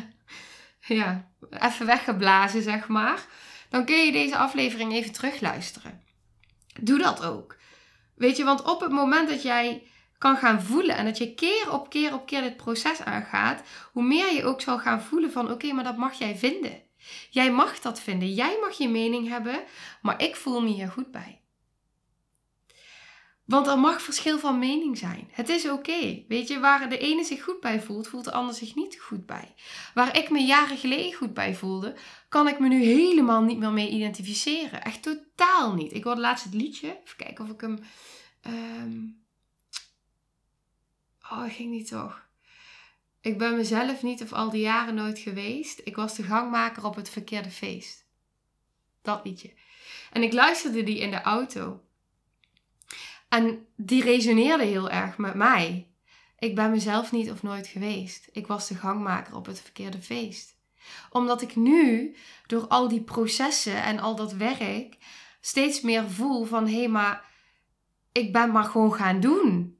ja, 0.99 1.31
even 1.51 1.87
weggeblazen, 1.87 2.63
zeg 2.63 2.89
maar. 2.89 3.27
Dan 3.69 3.85
kun 3.85 4.05
je 4.05 4.13
deze 4.13 4.37
aflevering 4.37 4.93
even 4.93 5.13
terugluisteren. 5.13 6.03
Doe 6.81 6.99
dat 6.99 7.25
ook. 7.25 7.57
Weet 8.15 8.37
je, 8.37 8.45
want 8.45 8.63
op 8.63 8.81
het 8.81 8.91
moment 8.91 9.29
dat 9.29 9.43
jij 9.43 9.87
kan 10.19 10.37
gaan 10.37 10.63
voelen 10.63 10.97
en 10.97 11.05
dat 11.05 11.19
je 11.19 11.35
keer 11.35 11.73
op 11.73 11.91
keer 11.91 12.15
op 12.15 12.27
keer 12.27 12.43
dit 12.43 12.57
proces 12.57 13.03
aangaat, 13.03 13.63
hoe 13.93 14.03
meer 14.03 14.35
je 14.35 14.45
ook 14.45 14.61
zal 14.61 14.79
gaan 14.79 15.03
voelen 15.03 15.33
van 15.33 15.51
oké, 15.51 15.73
maar 15.73 15.85
dat 15.85 15.97
mag 15.97 16.13
jij 16.19 16.37
vinden. 16.37 16.83
Jij 17.31 17.53
mag 17.53 17.81
dat 17.81 18.01
vinden, 18.01 18.35
jij 18.35 18.59
mag 18.61 18.79
je 18.79 18.89
mening 18.89 19.29
hebben, 19.29 19.63
maar 20.03 20.23
ik 20.23 20.37
voel 20.37 20.61
me 20.61 20.69
hier 20.69 20.89
goed 20.89 21.11
bij. 21.11 21.42
Want 23.45 23.67
er 23.67 23.79
mag 23.79 24.03
verschil 24.03 24.39
van 24.39 24.59
mening 24.59 24.99
zijn. 24.99 25.29
Het 25.31 25.49
is 25.49 25.69
oké. 25.69 26.25
Weet 26.29 26.49
je, 26.49 26.61
waar 26.61 26.89
de 26.89 26.99
ene 26.99 27.25
zich 27.25 27.43
goed 27.43 27.61
bij 27.61 27.81
voelt, 27.83 28.09
voelt 28.09 28.25
de 28.25 28.33
ander 28.33 28.55
zich 28.55 28.75
niet 28.75 29.01
goed 29.01 29.27
bij. 29.27 29.55
Waar 29.95 30.17
ik 30.17 30.31
me 30.31 30.39
jaren 30.41 30.77
geleden 30.77 31.13
goed 31.13 31.35
bij 31.35 31.55
voelde, 31.55 31.97
kan 32.29 32.49
ik 32.49 32.59
me 32.59 32.69
nu 32.69 32.83
helemaal 32.85 33.43
niet 33.43 33.59
meer 33.59 33.73
mee 33.73 33.91
identificeren. 33.91 34.83
Echt 34.83 35.03
totaal 35.03 35.75
niet. 35.75 35.93
Ik 35.93 36.05
hoorde 36.05 36.21
laatst 36.21 36.45
het 36.45 36.55
liedje. 36.55 37.01
Even 37.05 37.17
kijken 37.17 37.45
of 37.45 37.51
ik 37.51 37.61
hem. 37.61 37.79
Um... 38.47 39.21
Oh, 41.31 41.55
ging 41.55 41.71
niet 41.71 41.89
toch. 41.89 42.27
Ik 43.21 43.39
ben 43.39 43.57
mezelf 43.57 44.03
niet 44.03 44.23
of 44.23 44.33
al 44.33 44.51
die 44.51 44.61
jaren 44.61 44.95
nooit 44.95 45.19
geweest. 45.19 45.81
Ik 45.85 45.97
was 45.97 46.17
de 46.17 46.23
gangmaker 46.23 46.85
op 46.85 46.95
het 46.95 47.11
verkeerde 47.11 47.51
feest. 47.51 48.07
Dat 49.03 49.25
liedje. 49.25 49.53
En 50.13 50.23
ik 50.23 50.33
luisterde 50.33 50.83
die 50.83 50.99
in 50.99 51.11
de 51.11 51.23
auto. 51.23 51.81
En 53.33 53.67
die 53.77 54.03
resoneerde 54.03 54.65
heel 54.65 54.91
erg 54.91 55.19
met 55.19 55.35
mij. 55.35 55.89
Ik 56.39 56.55
ben 56.55 56.71
mezelf 56.71 57.13
niet 57.13 57.31
of 57.31 57.43
nooit 57.43 57.67
geweest. 57.67 58.29
Ik 58.33 58.47
was 58.47 58.69
de 58.69 58.75
gangmaker 58.75 59.37
op 59.37 59.47
het 59.47 59.61
verkeerde 59.61 60.03
feest. 60.03 60.57
Omdat 61.11 61.43
ik 61.43 61.57
nu, 61.57 62.15
door 62.47 62.67
al 62.67 62.89
die 62.89 63.03
processen 63.03 63.83
en 63.83 63.99
al 63.99 64.17
dat 64.17 64.33
werk, 64.33 64.97
steeds 65.41 65.81
meer 65.81 66.11
voel 66.11 66.45
van 66.45 66.67
hé, 66.67 66.79
hey, 66.79 66.89
maar 66.89 67.25
ik 68.13 68.33
ben 68.33 68.51
maar 68.51 68.65
gewoon 68.65 68.95
gaan 68.95 69.21
doen. 69.21 69.79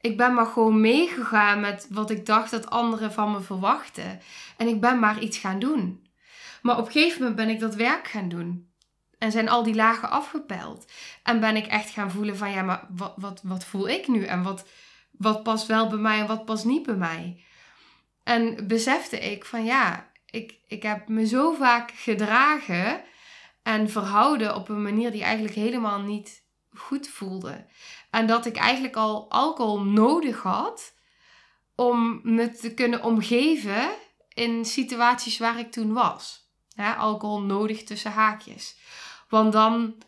Ik 0.00 0.16
ben 0.16 0.34
maar 0.34 0.46
gewoon 0.46 0.80
meegegaan 0.80 1.60
met 1.60 1.86
wat 1.90 2.10
ik 2.10 2.26
dacht 2.26 2.50
dat 2.50 2.70
anderen 2.70 3.12
van 3.12 3.32
me 3.32 3.40
verwachten. 3.40 4.20
En 4.56 4.68
ik 4.68 4.80
ben 4.80 4.98
maar 4.98 5.20
iets 5.20 5.38
gaan 5.38 5.58
doen. 5.58 6.06
Maar 6.62 6.78
op 6.78 6.86
een 6.86 6.92
gegeven 6.92 7.18
moment 7.18 7.36
ben 7.36 7.48
ik 7.48 7.60
dat 7.60 7.74
werk 7.74 8.08
gaan 8.08 8.28
doen. 8.28 8.65
En 9.18 9.32
zijn 9.32 9.48
al 9.48 9.62
die 9.62 9.74
lagen 9.74 10.10
afgepeld. 10.10 10.92
En 11.22 11.40
ben 11.40 11.56
ik 11.56 11.66
echt 11.66 11.90
gaan 11.90 12.10
voelen 12.10 12.36
van 12.36 12.50
ja, 12.50 12.62
maar 12.62 12.86
wat, 12.88 13.12
wat, 13.16 13.40
wat 13.42 13.64
voel 13.64 13.88
ik 13.88 14.08
nu? 14.08 14.24
En 14.24 14.42
wat, 14.42 14.66
wat 15.10 15.42
past 15.42 15.66
wel 15.66 15.88
bij 15.88 15.98
mij 15.98 16.20
en 16.20 16.26
wat 16.26 16.44
past 16.44 16.64
niet 16.64 16.82
bij 16.82 16.94
mij? 16.94 17.44
En 18.24 18.66
besefte 18.66 19.18
ik 19.18 19.44
van 19.44 19.64
ja, 19.64 20.10
ik, 20.30 20.58
ik 20.66 20.82
heb 20.82 21.08
me 21.08 21.26
zo 21.26 21.52
vaak 21.52 21.90
gedragen 21.90 23.02
en 23.62 23.90
verhouden 23.90 24.54
op 24.54 24.68
een 24.68 24.82
manier 24.82 25.10
die 25.10 25.22
eigenlijk 25.22 25.54
helemaal 25.54 26.00
niet 26.00 26.44
goed 26.74 27.08
voelde. 27.08 27.66
En 28.10 28.26
dat 28.26 28.46
ik 28.46 28.56
eigenlijk 28.56 28.96
al 28.96 29.30
alcohol 29.30 29.80
nodig 29.80 30.42
had 30.42 30.94
om 31.74 32.20
me 32.22 32.50
te 32.50 32.74
kunnen 32.74 33.02
omgeven 33.02 33.90
in 34.28 34.64
situaties 34.64 35.38
waar 35.38 35.58
ik 35.58 35.72
toen 35.72 35.92
was. 35.92 36.50
Alcohol 36.98 37.42
nodig 37.42 37.84
tussen 37.84 38.12
haakjes. 38.12 38.76
Want 39.28 39.52
dan, 39.52 40.02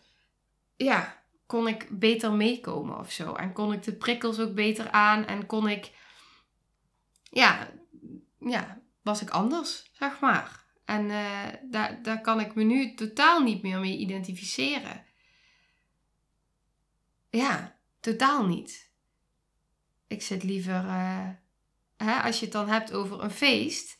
ja, 0.76 1.22
kon 1.46 1.68
ik 1.68 1.87
beter 1.98 2.32
meekomen 2.32 2.98
of 2.98 3.12
zo. 3.12 3.34
En 3.34 3.52
kon 3.52 3.72
ik 3.72 3.82
de 3.82 3.96
prikkels 3.96 4.38
ook 4.38 4.54
beter 4.54 4.90
aan. 4.90 5.26
En 5.26 5.46
kon 5.46 5.68
ik, 5.68 5.92
ja, 7.22 7.70
ja 8.38 8.80
was 9.02 9.22
ik 9.22 9.30
anders, 9.30 9.90
zeg 9.92 10.20
maar. 10.20 10.64
En 10.84 11.04
uh, 11.04 11.46
daar, 11.70 12.02
daar 12.02 12.20
kan 12.20 12.40
ik 12.40 12.54
me 12.54 12.62
nu 12.62 12.94
totaal 12.94 13.40
niet 13.40 13.62
meer 13.62 13.80
mee 13.80 13.96
identificeren. 13.96 15.04
Ja, 17.30 17.78
totaal 18.00 18.46
niet. 18.46 18.92
Ik 20.06 20.22
zit 20.22 20.42
liever, 20.42 20.84
uh, 20.84 21.28
hè, 21.96 22.20
als 22.20 22.38
je 22.38 22.44
het 22.44 22.54
dan 22.54 22.68
hebt 22.68 22.92
over 22.92 23.22
een 23.22 23.30
feest, 23.30 23.98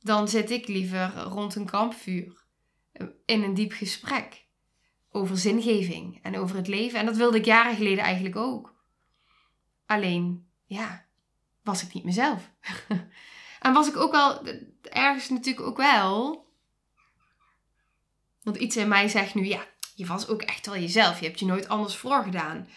dan 0.00 0.28
zit 0.28 0.50
ik 0.50 0.68
liever 0.68 1.14
rond 1.14 1.54
een 1.54 1.66
kampvuur 1.66 2.44
in 3.24 3.42
een 3.42 3.54
diep 3.54 3.72
gesprek 3.72 4.43
over 5.14 5.38
zingeving 5.38 6.18
en 6.22 6.38
over 6.38 6.56
het 6.56 6.68
leven. 6.68 6.98
En 6.98 7.06
dat 7.06 7.16
wilde 7.16 7.38
ik 7.38 7.44
jaren 7.44 7.76
geleden 7.76 8.04
eigenlijk 8.04 8.36
ook. 8.36 8.74
Alleen, 9.86 10.48
ja, 10.64 11.06
was 11.62 11.82
ik 11.82 11.92
niet 11.92 12.04
mezelf. 12.04 12.50
en 13.60 13.72
was 13.72 13.88
ik 13.88 13.96
ook 13.96 14.12
wel, 14.12 14.46
ergens 14.82 15.28
natuurlijk 15.28 15.66
ook 15.66 15.76
wel. 15.76 16.46
Want 18.42 18.56
iets 18.56 18.76
in 18.76 18.88
mij 18.88 19.08
zegt 19.08 19.34
nu, 19.34 19.46
ja, 19.46 19.66
je 19.94 20.06
was 20.06 20.28
ook 20.28 20.42
echt 20.42 20.66
wel 20.66 20.76
jezelf. 20.76 21.20
Je 21.20 21.26
hebt 21.26 21.38
je 21.38 21.46
nooit 21.46 21.68
anders 21.68 21.96
voorgedaan. 21.96 22.68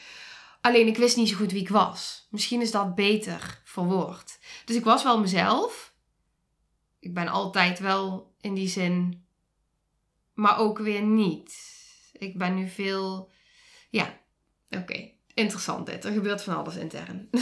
Alleen 0.62 0.88
ik 0.88 0.98
wist 0.98 1.18
niet 1.18 1.30
zo 1.30 1.36
goed 1.36 1.52
wie 1.52 1.62
ik 1.62 1.70
was. 1.70 2.28
Misschien 2.30 2.62
is 2.62 2.72
dat 2.72 2.96
beter 2.96 3.62
verwoord. 3.64 4.40
Dus 4.66 4.76
ik 4.76 4.84
was 4.84 5.04
wel 5.04 5.20
mezelf. 5.20 5.94
Ik 7.00 7.14
ben 7.14 7.28
altijd 7.28 7.80
wel 7.80 8.34
in 8.42 8.54
die 8.54 8.68
zin, 8.68 9.26
maar 10.34 10.58
ook 10.58 10.78
weer 10.78 11.02
niet. 11.02 11.77
Ik 12.20 12.38
ben 12.38 12.56
nu 12.56 12.68
veel. 12.68 13.32
Ja, 13.90 14.20
oké. 14.70 15.12
Interessant 15.34 15.86
dit. 15.86 16.06
Er 16.06 16.12
gebeurt 16.12 16.44
van 16.44 16.56
alles 16.56 16.76
intern. 16.76 17.30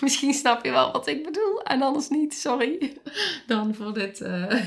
Misschien 0.00 0.34
snap 0.34 0.64
je 0.64 0.70
wel 0.70 0.92
wat 0.92 1.06
ik 1.06 1.24
bedoel 1.24 1.62
en 1.62 1.82
anders 1.82 2.08
niet. 2.08 2.34
Sorry. 2.34 2.96
Dan 3.46 3.74
voor 3.74 3.94
dit 3.94 4.20
uh, 4.20 4.64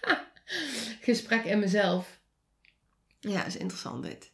gesprek 1.00 1.44
in 1.44 1.58
mezelf. 1.58 2.20
Ja, 3.20 3.44
is 3.44 3.56
interessant 3.56 4.02
dit. 4.02 4.32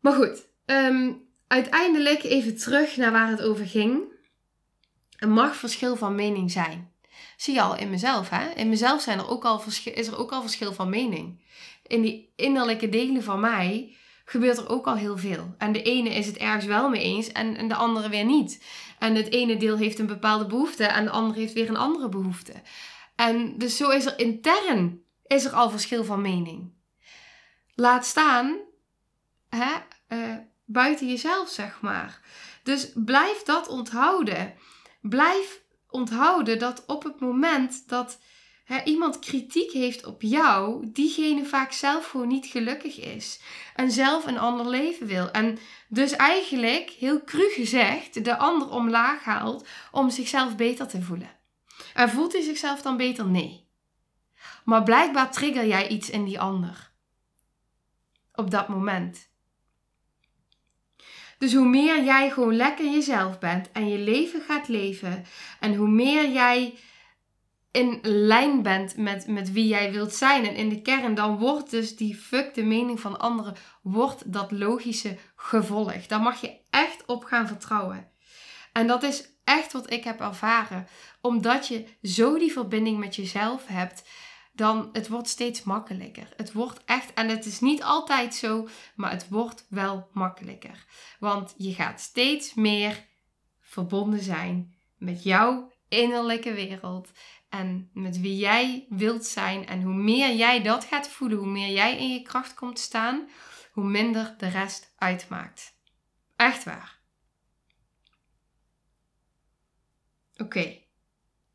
Maar 0.00 0.12
goed. 0.12 0.50
Um, 0.66 1.28
uiteindelijk 1.46 2.22
even 2.22 2.56
terug 2.56 2.96
naar 2.96 3.12
waar 3.12 3.28
het 3.28 3.42
over 3.42 3.66
ging. 3.66 4.02
Er 5.16 5.28
mag 5.28 5.56
verschil 5.56 5.96
van 5.96 6.14
mening 6.14 6.50
zijn 6.50 6.91
zie 7.42 7.54
je 7.54 7.62
al 7.62 7.76
in 7.76 7.90
mezelf. 7.90 8.28
Hè? 8.28 8.50
In 8.50 8.68
mezelf 8.68 9.02
zijn 9.02 9.18
er 9.18 9.28
ook 9.28 9.44
al 9.44 9.62
is 9.84 10.06
er 10.06 10.18
ook 10.18 10.32
al 10.32 10.40
verschil 10.40 10.72
van 10.72 10.88
mening. 10.88 11.40
In 11.86 12.02
die 12.02 12.32
innerlijke 12.36 12.88
delen 12.88 13.22
van 13.22 13.40
mij 13.40 13.96
gebeurt 14.24 14.58
er 14.58 14.68
ook 14.68 14.86
al 14.86 14.94
heel 14.94 15.18
veel. 15.18 15.54
En 15.58 15.72
de 15.72 15.82
ene 15.82 16.10
is 16.10 16.26
het 16.26 16.36
ergens 16.36 16.64
wel 16.64 16.88
mee 16.88 17.02
eens 17.02 17.32
en, 17.32 17.68
de 17.68 17.74
andere 17.74 18.08
weer 18.08 18.24
niet. 18.24 18.64
En 18.98 19.14
het 19.14 19.32
ene 19.32 19.56
deel 19.56 19.76
heeft 19.76 19.98
een 19.98 20.06
bepaalde 20.06 20.46
behoefte 20.46 20.84
en 20.84 21.04
de 21.04 21.10
andere 21.10 21.40
heeft 21.40 21.52
weer 21.52 21.68
een 21.68 21.76
andere 21.76 22.08
behoefte. 22.08 22.52
En 23.16 23.58
dus 23.58 23.76
zo 23.76 23.90
is 23.90 24.06
er 24.06 24.18
intern 24.18 25.02
is 25.26 25.44
er 25.44 25.52
al 25.52 25.70
verschil 25.70 26.04
van 26.04 26.20
mening. 26.20 26.72
Laat 27.74 28.06
staan 28.06 28.58
hè, 29.48 29.72
uh, 30.08 30.36
buiten 30.64 31.08
jezelf, 31.08 31.48
zeg 31.48 31.80
maar. 31.80 32.20
Dus 32.62 32.92
blijf 32.94 33.42
dat 33.42 33.68
onthouden. 33.68 34.54
Blijf 35.00 35.61
onthouden 35.92 36.58
dat 36.58 36.84
op 36.86 37.02
het 37.02 37.20
moment 37.20 37.88
dat 37.88 38.18
hè, 38.64 38.82
iemand 38.82 39.18
kritiek 39.18 39.72
heeft 39.72 40.06
op 40.06 40.22
jou, 40.22 40.90
diegene 40.92 41.44
vaak 41.44 41.72
zelf 41.72 42.06
gewoon 42.06 42.28
niet 42.28 42.46
gelukkig 42.46 43.00
is. 43.00 43.40
En 43.74 43.90
zelf 43.90 44.26
een 44.26 44.38
ander 44.38 44.68
leven 44.68 45.06
wil. 45.06 45.30
En 45.30 45.58
dus 45.88 46.12
eigenlijk, 46.12 46.90
heel 46.90 47.24
cru 47.24 47.48
gezegd, 47.48 48.24
de 48.24 48.36
ander 48.36 48.68
omlaag 48.70 49.24
haalt 49.24 49.66
om 49.90 50.10
zichzelf 50.10 50.56
beter 50.56 50.88
te 50.88 51.02
voelen. 51.02 51.30
En 51.94 52.10
voelt 52.10 52.32
hij 52.32 52.42
zichzelf 52.42 52.82
dan 52.82 52.96
beter? 52.96 53.26
Nee. 53.26 53.68
Maar 54.64 54.82
blijkbaar 54.82 55.32
trigger 55.32 55.66
jij 55.66 55.88
iets 55.88 56.10
in 56.10 56.24
die 56.24 56.40
ander. 56.40 56.92
Op 58.34 58.50
dat 58.50 58.68
moment. 58.68 59.30
Dus 61.42 61.54
hoe 61.54 61.68
meer 61.68 62.04
jij 62.04 62.30
gewoon 62.30 62.56
lekker 62.56 62.90
jezelf 62.90 63.38
bent 63.38 63.72
en 63.72 63.88
je 63.88 63.98
leven 63.98 64.40
gaat 64.40 64.68
leven 64.68 65.24
en 65.60 65.74
hoe 65.74 65.88
meer 65.88 66.30
jij 66.30 66.74
in 67.70 67.98
lijn 68.02 68.62
bent 68.62 68.96
met, 68.96 69.26
met 69.26 69.52
wie 69.52 69.66
jij 69.66 69.92
wilt 69.92 70.14
zijn 70.14 70.46
en 70.46 70.54
in 70.54 70.68
de 70.68 70.82
kern, 70.82 71.14
dan 71.14 71.38
wordt 71.38 71.70
dus 71.70 71.96
die 71.96 72.14
fuck 72.16 72.54
de 72.54 72.62
mening 72.62 73.00
van 73.00 73.18
anderen, 73.18 73.54
wordt 73.82 74.32
dat 74.32 74.50
logische 74.50 75.18
gevolg. 75.36 76.06
Daar 76.06 76.20
mag 76.20 76.40
je 76.40 76.58
echt 76.70 77.06
op 77.06 77.24
gaan 77.24 77.46
vertrouwen. 77.46 78.10
En 78.72 78.86
dat 78.86 79.02
is 79.02 79.28
echt 79.44 79.72
wat 79.72 79.92
ik 79.92 80.04
heb 80.04 80.20
ervaren. 80.20 80.86
Omdat 81.20 81.68
je 81.68 81.84
zo 82.02 82.38
die 82.38 82.52
verbinding 82.52 82.98
met 82.98 83.16
jezelf 83.16 83.66
hebt, 83.66 84.02
dan 84.52 84.88
het 84.92 85.08
wordt 85.08 85.28
steeds 85.28 85.62
makkelijker. 85.62 86.28
Het 86.36 86.52
wordt 86.52 86.84
echt, 86.84 87.14
en 87.14 87.28
het 87.28 87.46
is 87.46 87.60
niet 87.60 87.82
altijd 87.82 88.34
zo, 88.34 88.68
maar 88.94 89.10
het 89.10 89.28
wordt 89.28 89.66
wel 89.68 90.08
makkelijker. 90.12 90.84
Want 91.18 91.54
je 91.56 91.74
gaat 91.74 92.00
steeds 92.00 92.54
meer 92.54 93.06
verbonden 93.60 94.22
zijn 94.22 94.74
met 94.98 95.22
jouw 95.22 95.72
innerlijke 95.88 96.52
wereld 96.52 97.10
en 97.48 97.90
met 97.92 98.20
wie 98.20 98.36
jij 98.36 98.86
wilt 98.88 99.26
zijn. 99.26 99.66
En 99.66 99.82
hoe 99.82 99.94
meer 99.94 100.34
jij 100.34 100.62
dat 100.62 100.84
gaat 100.84 101.08
voelen, 101.08 101.38
hoe 101.38 101.46
meer 101.46 101.72
jij 101.72 101.98
in 101.98 102.12
je 102.12 102.22
kracht 102.22 102.54
komt 102.54 102.78
staan, 102.78 103.28
hoe 103.72 103.84
minder 103.84 104.34
de 104.38 104.48
rest 104.48 104.94
uitmaakt. 104.96 105.76
Echt 106.36 106.64
waar. 106.64 107.00
Oké, 110.36 110.81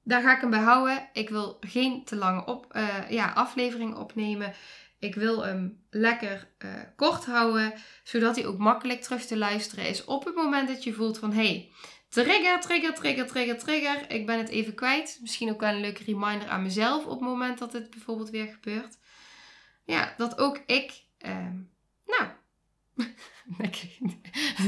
daar 0.08 0.22
ga 0.22 0.36
ik 0.36 0.42
hem 0.42 0.50
bij 0.50 0.60
houden. 0.60 1.10
Ik 1.14 1.30
wil 1.30 1.58
geen 1.60 2.04
te 2.04 2.16
lange 2.16 2.46
op, 2.46 2.76
uh, 2.76 3.10
ja, 3.10 3.32
aflevering 3.32 3.96
opnemen. 3.96 4.54
Ik 5.00 5.16
wil 5.16 5.46
hem 5.46 5.84
lekker 5.90 6.48
uh, 6.66 6.74
kort 6.96 7.26
houden, 7.26 7.74
zodat 8.04 8.36
hij 8.36 8.46
ook 8.46 8.58
makkelijk 8.58 9.02
terug 9.02 9.26
te 9.26 9.38
luisteren 9.38 9.88
is 9.88 10.06
op 10.06 10.26
het 10.26 10.36
moment 10.36 10.68
dat 10.68 10.84
je 10.84 10.94
voelt 10.94 11.20
van 11.20 11.34
hey, 11.34 11.72
trigger, 12.10 12.60
trigger, 12.60 12.94
trigger, 12.94 13.28
trigger, 13.28 13.58
trigger. 13.58 14.12
Ik 14.12 14.26
ben 14.26 14.38
het 14.38 14.50
even 14.50 14.74
kwijt. 14.74 15.18
Misschien 15.22 15.50
ook 15.50 15.60
wel 15.60 15.74
een 15.74 15.82
leuke 15.82 16.04
reminder 16.04 16.48
aan 16.48 16.64
mezelf 16.64 17.06
op 17.06 17.10
het 17.10 17.30
moment 17.30 17.58
dat 17.58 17.74
het 17.74 17.90
bijvoorbeeld 17.90 18.30
weer 18.30 18.48
gebeurt. 18.48 18.98
Ja, 19.86 20.14
dat 20.18 20.38
ook 20.38 20.62
ik, 20.66 21.04
uh, 21.26 21.48
nou, 22.06 22.30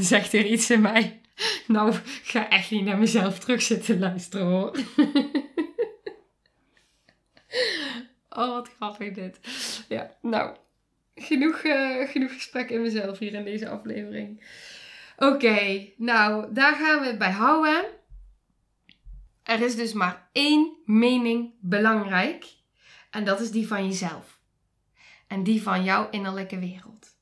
zegt 0.00 0.32
er 0.32 0.46
iets 0.46 0.70
in 0.70 0.80
mij. 0.80 1.19
Nou, 1.74 1.94
ga 2.22 2.48
echt 2.48 2.70
niet 2.70 2.84
naar 2.84 2.98
mezelf 2.98 3.38
terug 3.38 3.62
zitten 3.62 3.98
luisteren 3.98 4.46
hoor. 4.46 4.70
oh, 8.28 8.54
wat 8.54 8.68
grappig 8.68 9.14
dit. 9.14 9.40
Ja, 9.88 10.16
nou, 10.22 10.56
genoeg, 11.14 11.62
uh, 11.62 12.08
genoeg 12.08 12.32
gesprek 12.32 12.70
in 12.70 12.82
mezelf 12.82 13.18
hier 13.18 13.34
in 13.34 13.44
deze 13.44 13.68
aflevering. 13.68 14.44
Oké, 15.16 15.88
nou, 15.96 16.52
daar 16.52 16.74
gaan 16.74 17.00
we 17.00 17.06
het 17.06 17.18
bij 17.18 17.30
houden. 17.30 17.84
Er 19.42 19.60
is 19.60 19.76
dus 19.76 19.92
maar 19.92 20.28
één 20.32 20.76
mening 20.84 21.52
belangrijk. 21.60 22.46
En 23.10 23.24
dat 23.24 23.40
is 23.40 23.50
die 23.50 23.66
van 23.66 23.86
jezelf. 23.86 24.38
En 25.26 25.42
die 25.42 25.62
van 25.62 25.84
jouw 25.84 26.10
innerlijke 26.10 26.58
wereld. 26.58 27.16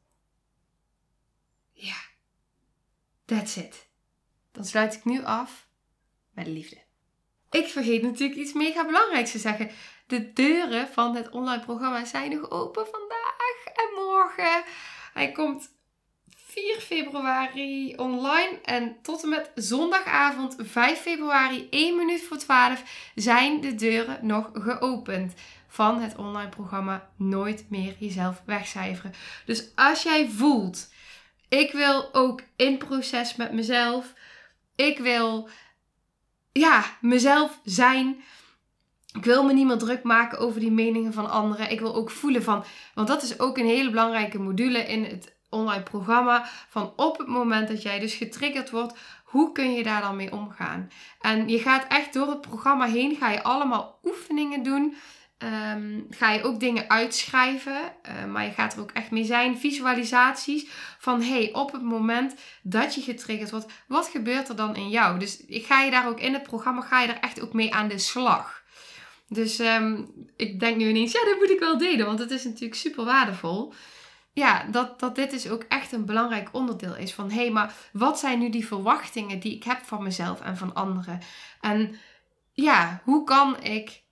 Ja, 1.73 1.97
that's 3.25 3.57
it. 3.57 3.88
Dan 4.59 4.67
sluit 4.67 4.95
ik 4.95 5.05
nu 5.05 5.25
af 5.25 5.67
met 6.35 6.47
liefde. 6.47 6.77
Ik 7.51 7.67
vergeet 7.67 8.03
natuurlijk 8.03 8.39
iets 8.39 8.53
mega 8.53 8.87
belangrijks 8.87 9.31
te 9.31 9.39
zeggen. 9.39 9.71
De 10.07 10.33
deuren 10.33 10.89
van 10.89 11.17
het 11.17 11.29
online 11.29 11.65
programma 11.65 12.05
zijn 12.05 12.31
nog 12.31 12.51
open 12.51 12.87
vandaag 12.87 13.65
en 13.65 14.05
morgen. 14.05 14.63
Hij 15.13 15.33
komt 15.33 15.71
4 16.27 16.81
februari 16.81 17.95
online 17.97 18.61
en 18.65 18.97
tot 19.03 19.23
en 19.23 19.29
met 19.29 19.51
zondagavond 19.55 20.57
5 20.59 21.01
februari 21.01 21.67
1 21.71 21.97
minuut 21.97 22.23
voor 22.23 22.39
12 22.39 23.11
zijn 23.15 23.61
de 23.61 23.75
deuren 23.75 24.19
nog 24.27 24.51
geopend 24.53 25.35
van 25.69 26.01
het 26.01 26.17
online 26.17 26.49
programma 26.49 27.11
Nooit 27.17 27.65
meer 27.71 27.95
jezelf 27.99 28.43
wegcijferen. 28.47 29.15
Dus 29.45 29.69
als 29.75 30.03
jij 30.03 30.29
voelt, 30.29 30.93
ik 31.49 31.73
wil 31.73 32.15
ook 32.15 32.43
in 32.57 32.79
proces 32.79 33.37
met 33.37 33.53
mezelf 33.53 34.15
ik 34.87 34.99
wil 34.99 35.49
ja, 36.53 36.85
mezelf 37.01 37.61
zijn. 37.65 38.23
Ik 39.13 39.25
wil 39.25 39.45
me 39.45 39.53
niet 39.53 39.67
meer 39.67 39.79
druk 39.79 40.03
maken 40.03 40.39
over 40.39 40.61
die 40.61 40.71
meningen 40.71 41.13
van 41.13 41.31
anderen. 41.31 41.71
Ik 41.71 41.81
wil 41.81 41.95
ook 41.95 42.11
voelen 42.11 42.43
van, 42.43 42.65
want 42.95 43.09
dat 43.09 43.23
is 43.23 43.39
ook 43.39 43.59
een 43.59 43.67
hele 43.67 43.91
belangrijke 43.91 44.39
module 44.39 44.79
in 44.79 45.05
het 45.05 45.37
online 45.49 45.83
programma. 45.83 46.49
Van 46.69 46.93
op 46.97 47.19
het 47.19 47.27
moment 47.27 47.69
dat 47.69 47.83
jij 47.83 47.99
dus 47.99 48.15
getriggerd 48.15 48.71
wordt, 48.71 48.99
hoe 49.25 49.53
kun 49.53 49.73
je 49.73 49.83
daar 49.83 50.01
dan 50.01 50.17
mee 50.17 50.33
omgaan? 50.33 50.91
En 51.21 51.49
je 51.49 51.59
gaat 51.59 51.87
echt 51.89 52.13
door 52.13 52.29
het 52.29 52.41
programma 52.41 52.87
heen, 52.87 53.17
ga 53.17 53.31
je 53.31 53.43
allemaal 53.43 53.99
oefeningen 54.05 54.63
doen 54.63 54.97
Um, 55.43 56.07
ga 56.11 56.31
je 56.31 56.43
ook 56.43 56.61
dingen 56.61 56.91
uitschrijven, 56.91 57.93
uh, 58.09 58.25
maar 58.25 58.45
je 58.45 58.51
gaat 58.51 58.75
er 58.75 58.81
ook 58.81 58.91
echt 58.91 59.11
mee 59.11 59.25
zijn. 59.25 59.59
Visualisaties 59.59 60.67
van 60.99 61.23
hey, 61.23 61.53
op 61.53 61.73
het 61.73 61.83
moment 61.83 62.35
dat 62.63 62.95
je 62.95 63.01
getriggerd 63.01 63.51
wordt, 63.51 63.73
wat 63.87 64.07
gebeurt 64.07 64.49
er 64.49 64.57
dan 64.57 64.77
in 64.77 64.89
jou? 64.89 65.19
Dus 65.19 65.43
ga 65.49 65.81
je 65.83 65.91
daar 65.91 66.09
ook 66.09 66.21
in 66.21 66.33
het 66.33 66.43
programma, 66.43 66.81
ga 66.81 67.01
je 67.01 67.09
er 67.09 67.21
echt 67.21 67.41
ook 67.41 67.53
mee 67.53 67.75
aan 67.75 67.89
de 67.89 67.99
slag. 67.99 68.63
Dus 69.29 69.59
um, 69.59 70.11
ik 70.37 70.61
denk 70.61 70.77
nu 70.77 70.89
ineens, 70.89 71.13
ja, 71.13 71.25
dat 71.25 71.39
moet 71.39 71.51
ik 71.51 71.61
wel 71.61 71.79
delen, 71.79 72.07
want 72.07 72.19
het 72.19 72.31
is 72.31 72.45
natuurlijk 72.45 72.75
super 72.75 73.05
waardevol. 73.05 73.73
Ja, 74.33 74.65
dat, 74.71 75.01
dat 75.01 75.15
dit 75.15 75.31
dus 75.31 75.49
ook 75.49 75.63
echt 75.69 75.93
een 75.93 76.07
belangrijk 76.07 76.49
onderdeel 76.53 76.97
is 76.97 77.15
van 77.15 77.31
hé, 77.31 77.37
hey, 77.37 77.51
maar 77.51 77.75
wat 77.93 78.19
zijn 78.19 78.39
nu 78.39 78.51
die 78.51 78.67
verwachtingen 78.67 79.41
die 79.41 79.55
ik 79.55 79.65
heb 79.65 79.81
van 79.85 80.03
mezelf 80.03 80.41
en 80.41 80.57
van 80.57 80.75
anderen? 80.75 81.21
En 81.61 81.97
ja, 82.53 83.01
hoe 83.05 83.25
kan 83.25 83.63
ik 83.63 84.07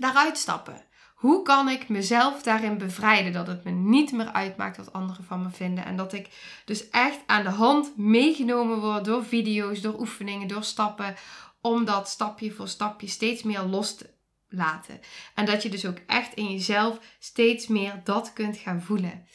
daaruit 0.00 0.38
stappen? 0.38 0.88
Hoe 1.14 1.42
kan 1.42 1.68
ik 1.68 1.88
mezelf 1.88 2.42
daarin 2.42 2.78
bevrijden 2.78 3.32
dat 3.32 3.46
het 3.46 3.64
me 3.64 3.70
niet 3.70 4.12
meer 4.12 4.32
uitmaakt 4.32 4.76
wat 4.76 4.92
anderen 4.92 5.24
van 5.24 5.42
me 5.42 5.50
vinden? 5.50 5.84
En 5.84 5.96
dat 5.96 6.12
ik 6.12 6.28
dus 6.64 6.90
echt 6.90 7.20
aan 7.26 7.42
de 7.42 7.50
hand 7.50 7.96
meegenomen 7.96 8.80
word 8.80 9.04
door 9.04 9.24
video's, 9.24 9.80
door 9.80 10.00
oefeningen, 10.00 10.48
door 10.48 10.64
stappen. 10.64 11.14
Om 11.60 11.84
dat 11.84 12.08
stapje 12.08 12.52
voor 12.52 12.68
stapje 12.68 13.06
steeds 13.06 13.42
meer 13.42 13.62
los 13.62 13.96
te 13.96 14.10
laten. 14.48 15.00
En 15.34 15.44
dat 15.44 15.62
je 15.62 15.68
dus 15.68 15.86
ook 15.86 15.98
echt 16.06 16.34
in 16.34 16.50
jezelf 16.50 16.98
steeds 17.18 17.66
meer 17.66 18.00
dat 18.04 18.32
kunt 18.32 18.56
gaan 18.56 18.82
voelen. 18.82 19.26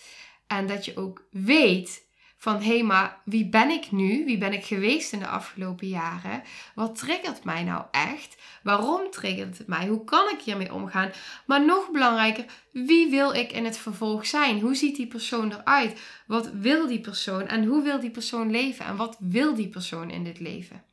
En 0.47 0.67
dat 0.67 0.85
je 0.85 0.97
ook 0.97 1.27
weet 1.31 2.04
van 2.45 2.61
hé, 2.61 2.73
hey, 2.75 2.83
maar 2.83 3.21
wie 3.23 3.49
ben 3.49 3.69
ik 3.69 3.91
nu? 3.91 4.25
Wie 4.25 4.37
ben 4.37 4.53
ik 4.53 4.65
geweest 4.65 5.13
in 5.13 5.19
de 5.19 5.27
afgelopen 5.27 5.87
jaren? 5.87 6.43
Wat 6.75 6.97
triggert 6.97 7.43
mij 7.43 7.63
nou 7.63 7.85
echt? 7.91 8.35
Waarom 8.63 9.11
triggert 9.11 9.57
het 9.57 9.67
mij? 9.67 9.87
Hoe 9.87 10.03
kan 10.03 10.29
ik 10.29 10.41
hiermee 10.41 10.73
omgaan? 10.73 11.11
Maar 11.45 11.65
nog 11.65 11.91
belangrijker, 11.91 12.45
wie 12.71 13.09
wil 13.09 13.33
ik 13.33 13.51
in 13.51 13.65
het 13.65 13.77
vervolg 13.77 14.25
zijn? 14.25 14.59
Hoe 14.59 14.75
ziet 14.75 14.95
die 14.95 15.07
persoon 15.07 15.51
eruit? 15.51 15.99
Wat 16.27 16.51
wil 16.51 16.87
die 16.87 17.01
persoon? 17.01 17.47
En 17.47 17.65
hoe 17.65 17.83
wil 17.83 17.99
die 17.99 18.11
persoon 18.11 18.51
leven? 18.51 18.85
En 18.85 18.95
wat 18.95 19.17
wil 19.19 19.55
die 19.55 19.69
persoon 19.69 20.09
in 20.09 20.23
dit 20.23 20.39
leven? 20.39 20.83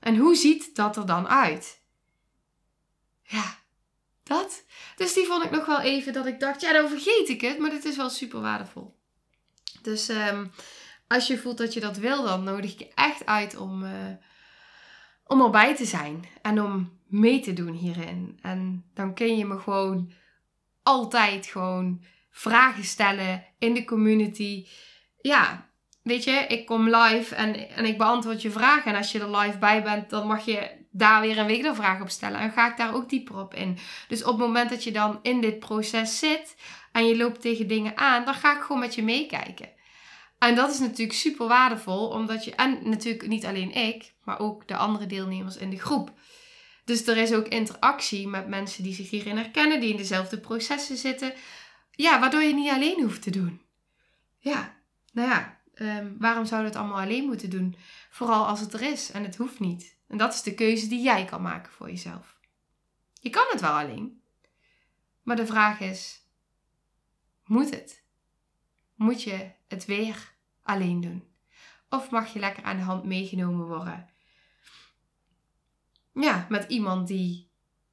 En 0.00 0.16
hoe 0.16 0.34
ziet 0.34 0.76
dat 0.76 0.96
er 0.96 1.06
dan 1.06 1.28
uit? 1.28 1.80
Ja, 3.22 3.58
dat. 4.22 4.64
Dus 4.96 5.12
die 5.12 5.26
vond 5.26 5.44
ik 5.44 5.50
nog 5.50 5.66
wel 5.66 5.80
even 5.80 6.12
dat 6.12 6.26
ik 6.26 6.40
dacht, 6.40 6.60
ja, 6.60 6.72
dan 6.72 6.88
vergeet 6.88 7.28
ik 7.28 7.40
het, 7.40 7.58
maar 7.58 7.70
dit 7.70 7.84
is 7.84 7.96
wel 7.96 8.10
super 8.10 8.40
waardevol. 8.40 8.98
Dus 9.84 10.08
ehm, 10.08 10.46
als 11.08 11.26
je 11.26 11.38
voelt 11.38 11.58
dat 11.58 11.74
je 11.74 11.80
dat 11.80 11.96
wil, 11.96 12.22
dan 12.22 12.44
nodig 12.44 12.72
ik 12.72 12.78
je 12.78 12.90
echt 12.94 13.26
uit 13.26 13.56
om, 13.56 13.82
uh, 13.82 13.90
om 15.24 15.42
erbij 15.42 15.76
te 15.76 15.84
zijn 15.84 16.24
en 16.42 16.62
om 16.62 16.98
mee 17.06 17.40
te 17.40 17.52
doen 17.52 17.72
hierin. 17.72 18.38
En 18.42 18.84
dan 18.94 19.14
kun 19.14 19.36
je 19.36 19.46
me 19.46 19.58
gewoon 19.58 20.12
altijd 20.82 21.46
gewoon 21.46 22.04
vragen 22.30 22.84
stellen 22.84 23.44
in 23.58 23.74
de 23.74 23.84
community. 23.84 24.66
Ja, 25.20 25.68
weet 26.02 26.24
je, 26.24 26.30
ik 26.48 26.66
kom 26.66 26.96
live 26.96 27.34
en, 27.34 27.68
en 27.68 27.84
ik 27.84 27.98
beantwoord 27.98 28.42
je 28.42 28.50
vragen. 28.50 28.92
En 28.92 28.98
als 28.98 29.12
je 29.12 29.20
er 29.20 29.36
live 29.36 29.58
bij 29.58 29.82
bent, 29.82 30.10
dan 30.10 30.26
mag 30.26 30.44
je 30.44 30.70
daar 30.90 31.20
weer 31.20 31.38
een 31.38 31.46
week 31.46 31.74
vraag 31.74 32.00
op 32.00 32.10
stellen. 32.10 32.40
En 32.40 32.52
ga 32.52 32.70
ik 32.70 32.76
daar 32.76 32.94
ook 32.94 33.08
dieper 33.08 33.38
op 33.38 33.54
in. 33.54 33.78
Dus 34.08 34.24
op 34.24 34.38
het 34.38 34.46
moment 34.46 34.70
dat 34.70 34.84
je 34.84 34.92
dan 34.92 35.18
in 35.22 35.40
dit 35.40 35.58
proces 35.58 36.18
zit 36.18 36.56
en 36.92 37.06
je 37.06 37.16
loopt 37.16 37.40
tegen 37.40 37.68
dingen 37.68 37.96
aan, 37.96 38.24
dan 38.24 38.34
ga 38.34 38.56
ik 38.56 38.62
gewoon 38.62 38.80
met 38.80 38.94
je 38.94 39.02
meekijken. 39.02 39.68
En 40.38 40.54
dat 40.54 40.70
is 40.70 40.78
natuurlijk 40.78 41.18
super 41.18 41.46
waardevol, 41.46 42.08
omdat 42.08 42.44
je, 42.44 42.54
en 42.54 42.88
natuurlijk 42.88 43.26
niet 43.26 43.46
alleen 43.46 43.72
ik, 43.72 44.14
maar 44.24 44.38
ook 44.38 44.68
de 44.68 44.76
andere 44.76 45.06
deelnemers 45.06 45.56
in 45.56 45.70
de 45.70 45.78
groep. 45.78 46.12
Dus 46.84 47.06
er 47.06 47.16
is 47.16 47.32
ook 47.32 47.48
interactie 47.48 48.28
met 48.28 48.48
mensen 48.48 48.82
die 48.82 48.94
zich 48.94 49.10
hierin 49.10 49.36
herkennen, 49.36 49.80
die 49.80 49.90
in 49.90 49.96
dezelfde 49.96 50.40
processen 50.40 50.96
zitten. 50.96 51.32
Ja, 51.90 52.20
waardoor 52.20 52.42
je 52.42 52.54
niet 52.54 52.70
alleen 52.70 53.02
hoeft 53.02 53.22
te 53.22 53.30
doen. 53.30 53.62
Ja, 54.38 54.76
nou 55.12 55.28
ja, 55.28 55.60
um, 55.74 56.16
waarom 56.18 56.44
zou 56.44 56.64
het 56.64 56.76
allemaal 56.76 57.00
alleen 57.00 57.24
moeten 57.24 57.50
doen? 57.50 57.76
Vooral 58.10 58.46
als 58.46 58.60
het 58.60 58.72
er 58.72 58.82
is 58.82 59.10
en 59.10 59.22
het 59.22 59.36
hoeft 59.36 59.60
niet. 59.60 59.98
En 60.08 60.18
dat 60.18 60.34
is 60.34 60.42
de 60.42 60.54
keuze 60.54 60.88
die 60.88 61.02
jij 61.02 61.24
kan 61.24 61.42
maken 61.42 61.72
voor 61.72 61.88
jezelf. 61.90 62.38
Je 63.20 63.30
kan 63.30 63.46
het 63.50 63.60
wel 63.60 63.78
alleen. 63.78 64.22
Maar 65.22 65.36
de 65.36 65.46
vraag 65.46 65.80
is, 65.80 66.19
moet 67.50 67.70
het? 67.70 68.04
Moet 68.94 69.22
je 69.22 69.50
het 69.68 69.84
weer 69.84 70.32
alleen 70.62 71.00
doen? 71.00 71.24
Of 71.88 72.10
mag 72.10 72.32
je 72.32 72.38
lekker 72.38 72.62
aan 72.62 72.76
de 72.76 72.82
hand 72.82 73.04
meegenomen 73.04 73.66
worden? 73.66 74.08
Ja, 76.12 76.46
met 76.48 76.64
iemand 76.68 77.08
die 77.08 77.50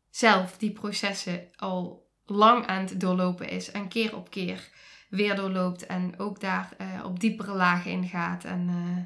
zelf 0.09 0.57
die 0.57 0.71
processen 0.71 1.49
al 1.55 2.09
lang 2.25 2.65
aan 2.65 2.81
het 2.81 2.99
doorlopen 2.99 3.49
is 3.49 3.71
en 3.71 3.87
keer 3.87 4.15
op 4.15 4.29
keer 4.29 4.69
weer 5.09 5.35
doorloopt 5.35 5.85
en 5.85 6.19
ook 6.19 6.39
daar 6.39 6.69
uh, 6.77 7.05
op 7.05 7.19
diepere 7.19 7.53
lagen 7.53 7.91
in 7.91 8.07
gaat. 8.07 8.43
En 8.43 8.67
uh, 8.67 9.03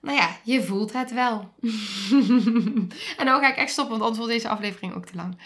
nou 0.00 0.16
ja, 0.16 0.36
je 0.44 0.62
voelt 0.62 0.92
het 0.92 1.12
wel. 1.12 1.54
en 3.18 3.24
nou 3.24 3.40
ga 3.40 3.50
ik 3.50 3.56
echt 3.56 3.72
stoppen, 3.72 3.98
want 3.98 4.02
anders 4.02 4.18
wordt 4.18 4.32
deze 4.32 4.48
aflevering 4.48 4.94
ook 4.94 5.06
te 5.06 5.16
lang. 5.16 5.38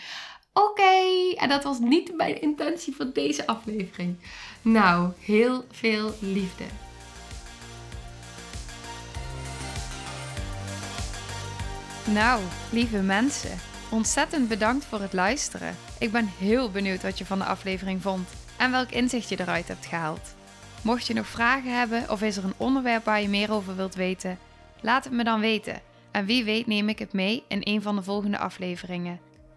Oké, 0.59 1.35
en 1.37 1.49
dat 1.49 1.65
was 1.65 1.79
niet 1.79 2.17
mijn 2.17 2.41
intentie 2.41 2.97
van 2.97 3.11
deze 3.13 3.47
aflevering. 3.47 4.17
Nou, 4.63 5.13
heel 5.21 5.65
veel 5.71 6.13
liefde. 6.21 6.65
Nou, 12.05 12.43
lieve 12.71 12.99
mensen, 12.99 13.59
ontzettend 13.91 14.49
bedankt 14.49 14.85
voor 14.85 15.01
het 15.01 15.13
luisteren. 15.13 15.77
Ik 15.99 16.13
ben 16.13 16.31
heel 16.39 16.71
benieuwd 16.71 17.03
wat 17.03 17.19
je 17.19 17.27
van 17.27 17.39
de 17.39 17.45
aflevering 17.45 18.03
vond 18.03 18.29
en 18.57 18.71
welk 18.71 18.91
inzicht 18.91 19.29
je 19.29 19.41
eruit 19.41 19.69
hebt 19.69 19.87
gehaald. 19.87 20.35
Mocht 20.83 21.07
je 21.07 21.15
nog 21.15 21.27
vragen 21.27 21.79
hebben 21.79 22.11
of 22.11 22.23
is 22.23 22.37
er 22.37 22.45
een 22.45 22.55
onderwerp 22.57 23.05
waar 23.05 23.23
je 23.23 23.29
meer 23.29 23.53
over 23.53 23.77
wilt 23.77 23.95
weten, 23.95 24.39
laat 24.81 25.05
het 25.05 25.13
me 25.13 25.25
dan 25.25 25.41
weten. 25.41 25.81
En 26.11 26.27
wie 26.27 26.45
weet 26.45 26.67
neem 26.67 26.89
ik 26.89 26.99
het 26.99 27.13
mee 27.13 27.43
in 27.49 27.61
een 27.65 27.83
van 27.83 27.97
de 27.97 28.03
volgende 28.03 28.39
afleveringen. 28.39 29.21